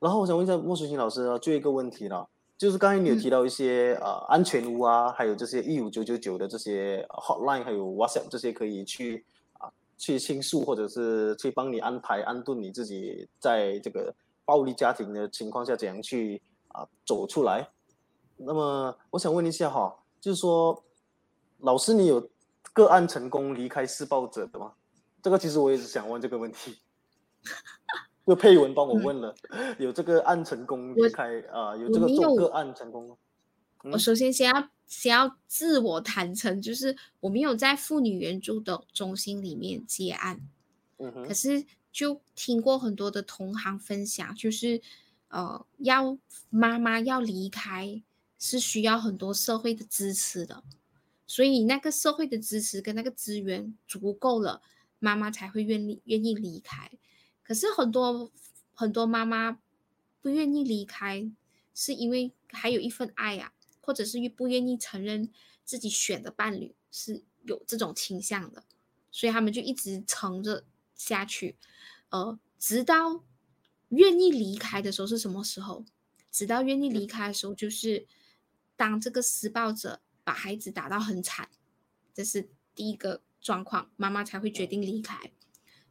[0.00, 9.72] 然后我想问一下莫淑琴老师啊，就一个问题了，就是刚才你有提到一些啊安全屋啊，还有这些一五九九九的这些 hotline，还有 WhatsApp 这些可以去啊。
[9.98, 14.12] 去倾诉，或者是去帮你安排安顿你自己，在这个
[14.44, 16.42] 暴力家庭的情况下怎样去
[16.72, 17.68] 啊走出来？
[18.36, 20.82] 那么我想问一下哈，就是说，
[21.58, 22.28] 老师你有
[22.72, 24.72] 个案成功离开施暴者的吗？
[25.22, 26.78] 这个其实我也是想问这个问题，
[28.32, 29.34] 就配文帮我问了，
[29.78, 33.16] 有这个案成功离开啊，有这个做个案成功吗？
[33.84, 34.68] 我首先先要。
[34.84, 40.38] 先要自我坦诚，就是我没有在妇女援助的中心里面接案，
[41.26, 44.82] 可是就听过很多的同行分享，就是
[45.28, 46.18] 呃，要
[46.50, 48.02] 妈妈要离开
[48.38, 50.62] 是需要很多社会的支持的，
[51.26, 54.60] 所以那个社会的支持跟那个资源足够了，
[54.98, 56.90] 妈妈才会愿意愿意离开。
[57.42, 58.30] 可是很多
[58.74, 59.58] 很多妈妈
[60.20, 61.30] 不愿意离开，
[61.74, 63.52] 是因为还有一份爱呀。
[63.84, 65.28] 或者是不愿意承认
[65.64, 68.62] 自己选的伴侣是有这种倾向的，
[69.10, 70.64] 所以他们就一直撑着
[70.94, 71.56] 下去，
[72.10, 73.24] 呃，直到
[73.88, 75.84] 愿意离开的时候是什么时候？
[76.30, 78.06] 直到愿意离开的时候，就是
[78.76, 81.50] 当这个施暴者把孩子打到很惨，
[82.14, 85.32] 这是第一个状况，妈妈才会决定离开。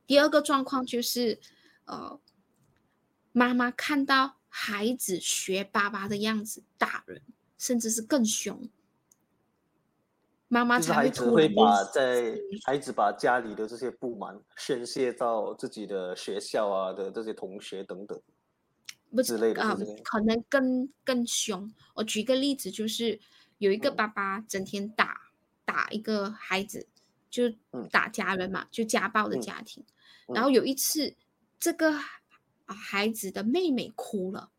[0.05, 1.39] 第二个状况就是，
[1.85, 2.19] 呃，
[3.31, 7.21] 妈妈看到孩子学爸爸的样子打人。
[7.61, 8.67] 甚至是更凶，
[10.47, 12.35] 妈妈才会会把在
[12.65, 18.19] 孩子把家里的这些不满宣泄到自己的学校啊的这些同学等等，
[19.11, 21.71] 不之类的啊，可能更更凶。
[21.93, 23.19] 我举个例子，就是
[23.59, 25.15] 有一个爸爸整天打
[25.63, 26.87] 打一个孩子，
[27.31, 27.49] 就
[27.89, 29.83] 打家人嘛，就家暴的家庭。
[30.27, 30.51] 然后。
[30.51, 31.15] 有一次，
[31.59, 31.93] 这个
[32.65, 34.51] 啊孩子的妹妹哭了，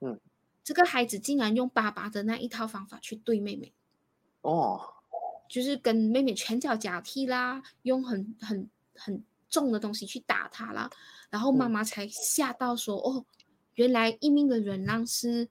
[0.00, 0.18] 嗯。
[0.64, 3.72] 这个孩子竟然用爸爸的那一套方法去对妹妹，
[4.42, 4.80] 哦，
[5.48, 10.88] 就是跟妹妹拳脚脚踢啦，用很很很重的东西去打她了，
[11.30, 13.26] 然后妈妈才吓到说：“哦，
[13.74, 15.48] 原来一命的忍让是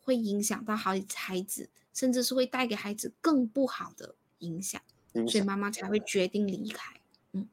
[0.00, 4.80] 会影响到好孩子，甚至是会带给孩子更不好的影响，
[5.28, 6.94] 所以妈妈才会决定离开。”
[7.32, 7.48] 嗯。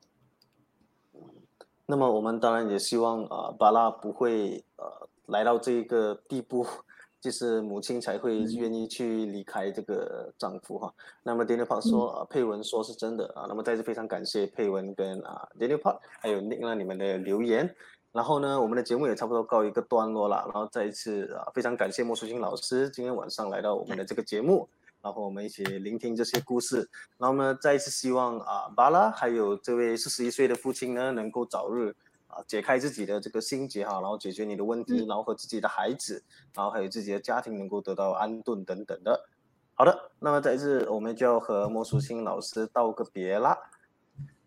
[1.85, 6.65] 那么我们当然也希望啊，巴拉不会呃来到这个地步。
[7.21, 10.91] 就是母亲才会愿意去离开这个丈夫哈。
[11.21, 13.45] 那么 Daniel Park 说啊，佩文说是真的啊。
[13.47, 17.75] 那么再次非常感谢佩文跟啊 Daniel Park 还有 Nick 那你们的留言。
[18.11, 20.37] 然后呢，我们的节目也差不多告一个段落了。
[20.51, 24.67] 然后再一次啊，非常感谢莫淑清老师今天晚上来到我们的这个节目，
[25.01, 26.89] 然后我们一起聆听这些故事。
[27.17, 31.95] 然后呢，再一次希望啊，巴拉还有这位四十一岁的父亲呢，能够早日。
[32.33, 36.23] 啊，解开自己的这个心结哈，然后解决你的问题，然后和自己的孩子，
[36.53, 39.25] 然后还有自己的家庭能够得到安顿等等的。
[39.73, 43.57] 好的，那么在这我们就要和莫淑欣老师道个别啦。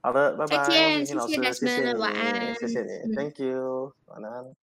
[0.00, 0.64] 好的，拜拜，莫
[1.00, 4.63] 淑欣老师，谢谢你，谢谢你，Thank you，晚安。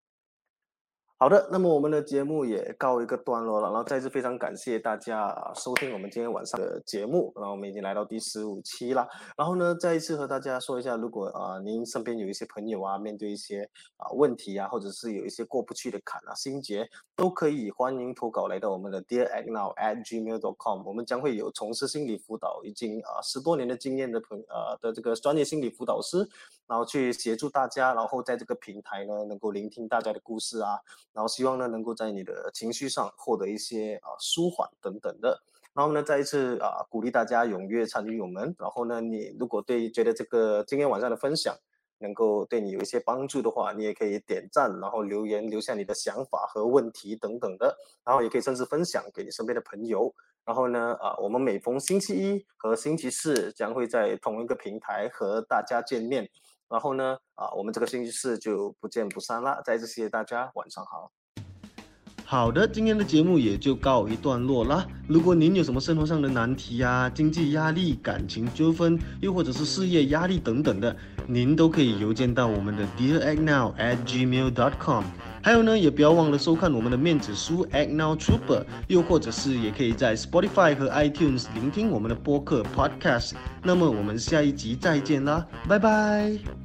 [1.21, 9.05] 好的，那么我们的节目也告一个段落了，然后再次非常感谢大家收听我们今天晚上的节目，然后我们已经来到第十五期了，
[9.35, 26.25] 然后呢，再一次和大家说一下，如果啊您身边有一些朋友啊，面对一些啊问题啊，或者是有一些过不去的坎啊、心结，都可以欢迎投稿来到我们的 Dear Act Now at Gmail.com，我们将会有从事心理辅导已经啊十多年的经验的朋呃的这个专业心理辅导师，
[26.69, 30.77] 然后去协助大家，然后在这个平台呢，能够聆听大家的故事啊。
[31.11, 35.41] 然后希望呢，能够在你的情绪上获得一些啊舒缓等等的。
[35.73, 38.55] 然后呢，再一次啊鼓励大家踊跃参与我们。
[38.59, 41.57] 然后呢，你如果对觉得这个今天晚上的分享
[41.97, 47.75] 能够对你有一些帮助的话，你也可以点赞，然后留言留下你的想法和问题等等的。
[48.05, 50.13] 然后也可以甚至分享给你身边的朋友。
[50.45, 56.29] 然后呢，啊，我们每逢星期一和星期四将会在同一个平台和大家见面。
[56.69, 59.59] 然后呢，啊，我们这个星期四就不见不散啦！
[59.65, 61.11] 再次谢谢大家，晚上好。
[62.23, 64.85] 好的，今天的节目也就告一段落啦。
[65.07, 70.95] 如果您有什么生活上的难题啊、经济压力、感情纠纷，又或者是事业压力等等的，
[71.25, 75.05] 您都可以邮件到我们的 Dear Act Now at gmail.com。
[75.41, 83.31] 还有呢，也不要忘了收看我们的面子书 Act Now Trooper，又或者是也可以在 Spotify 和 iTunes 聆听我们的播客 Podcast。
[83.63, 86.58] 那么我们下一集再见啦，拜拜。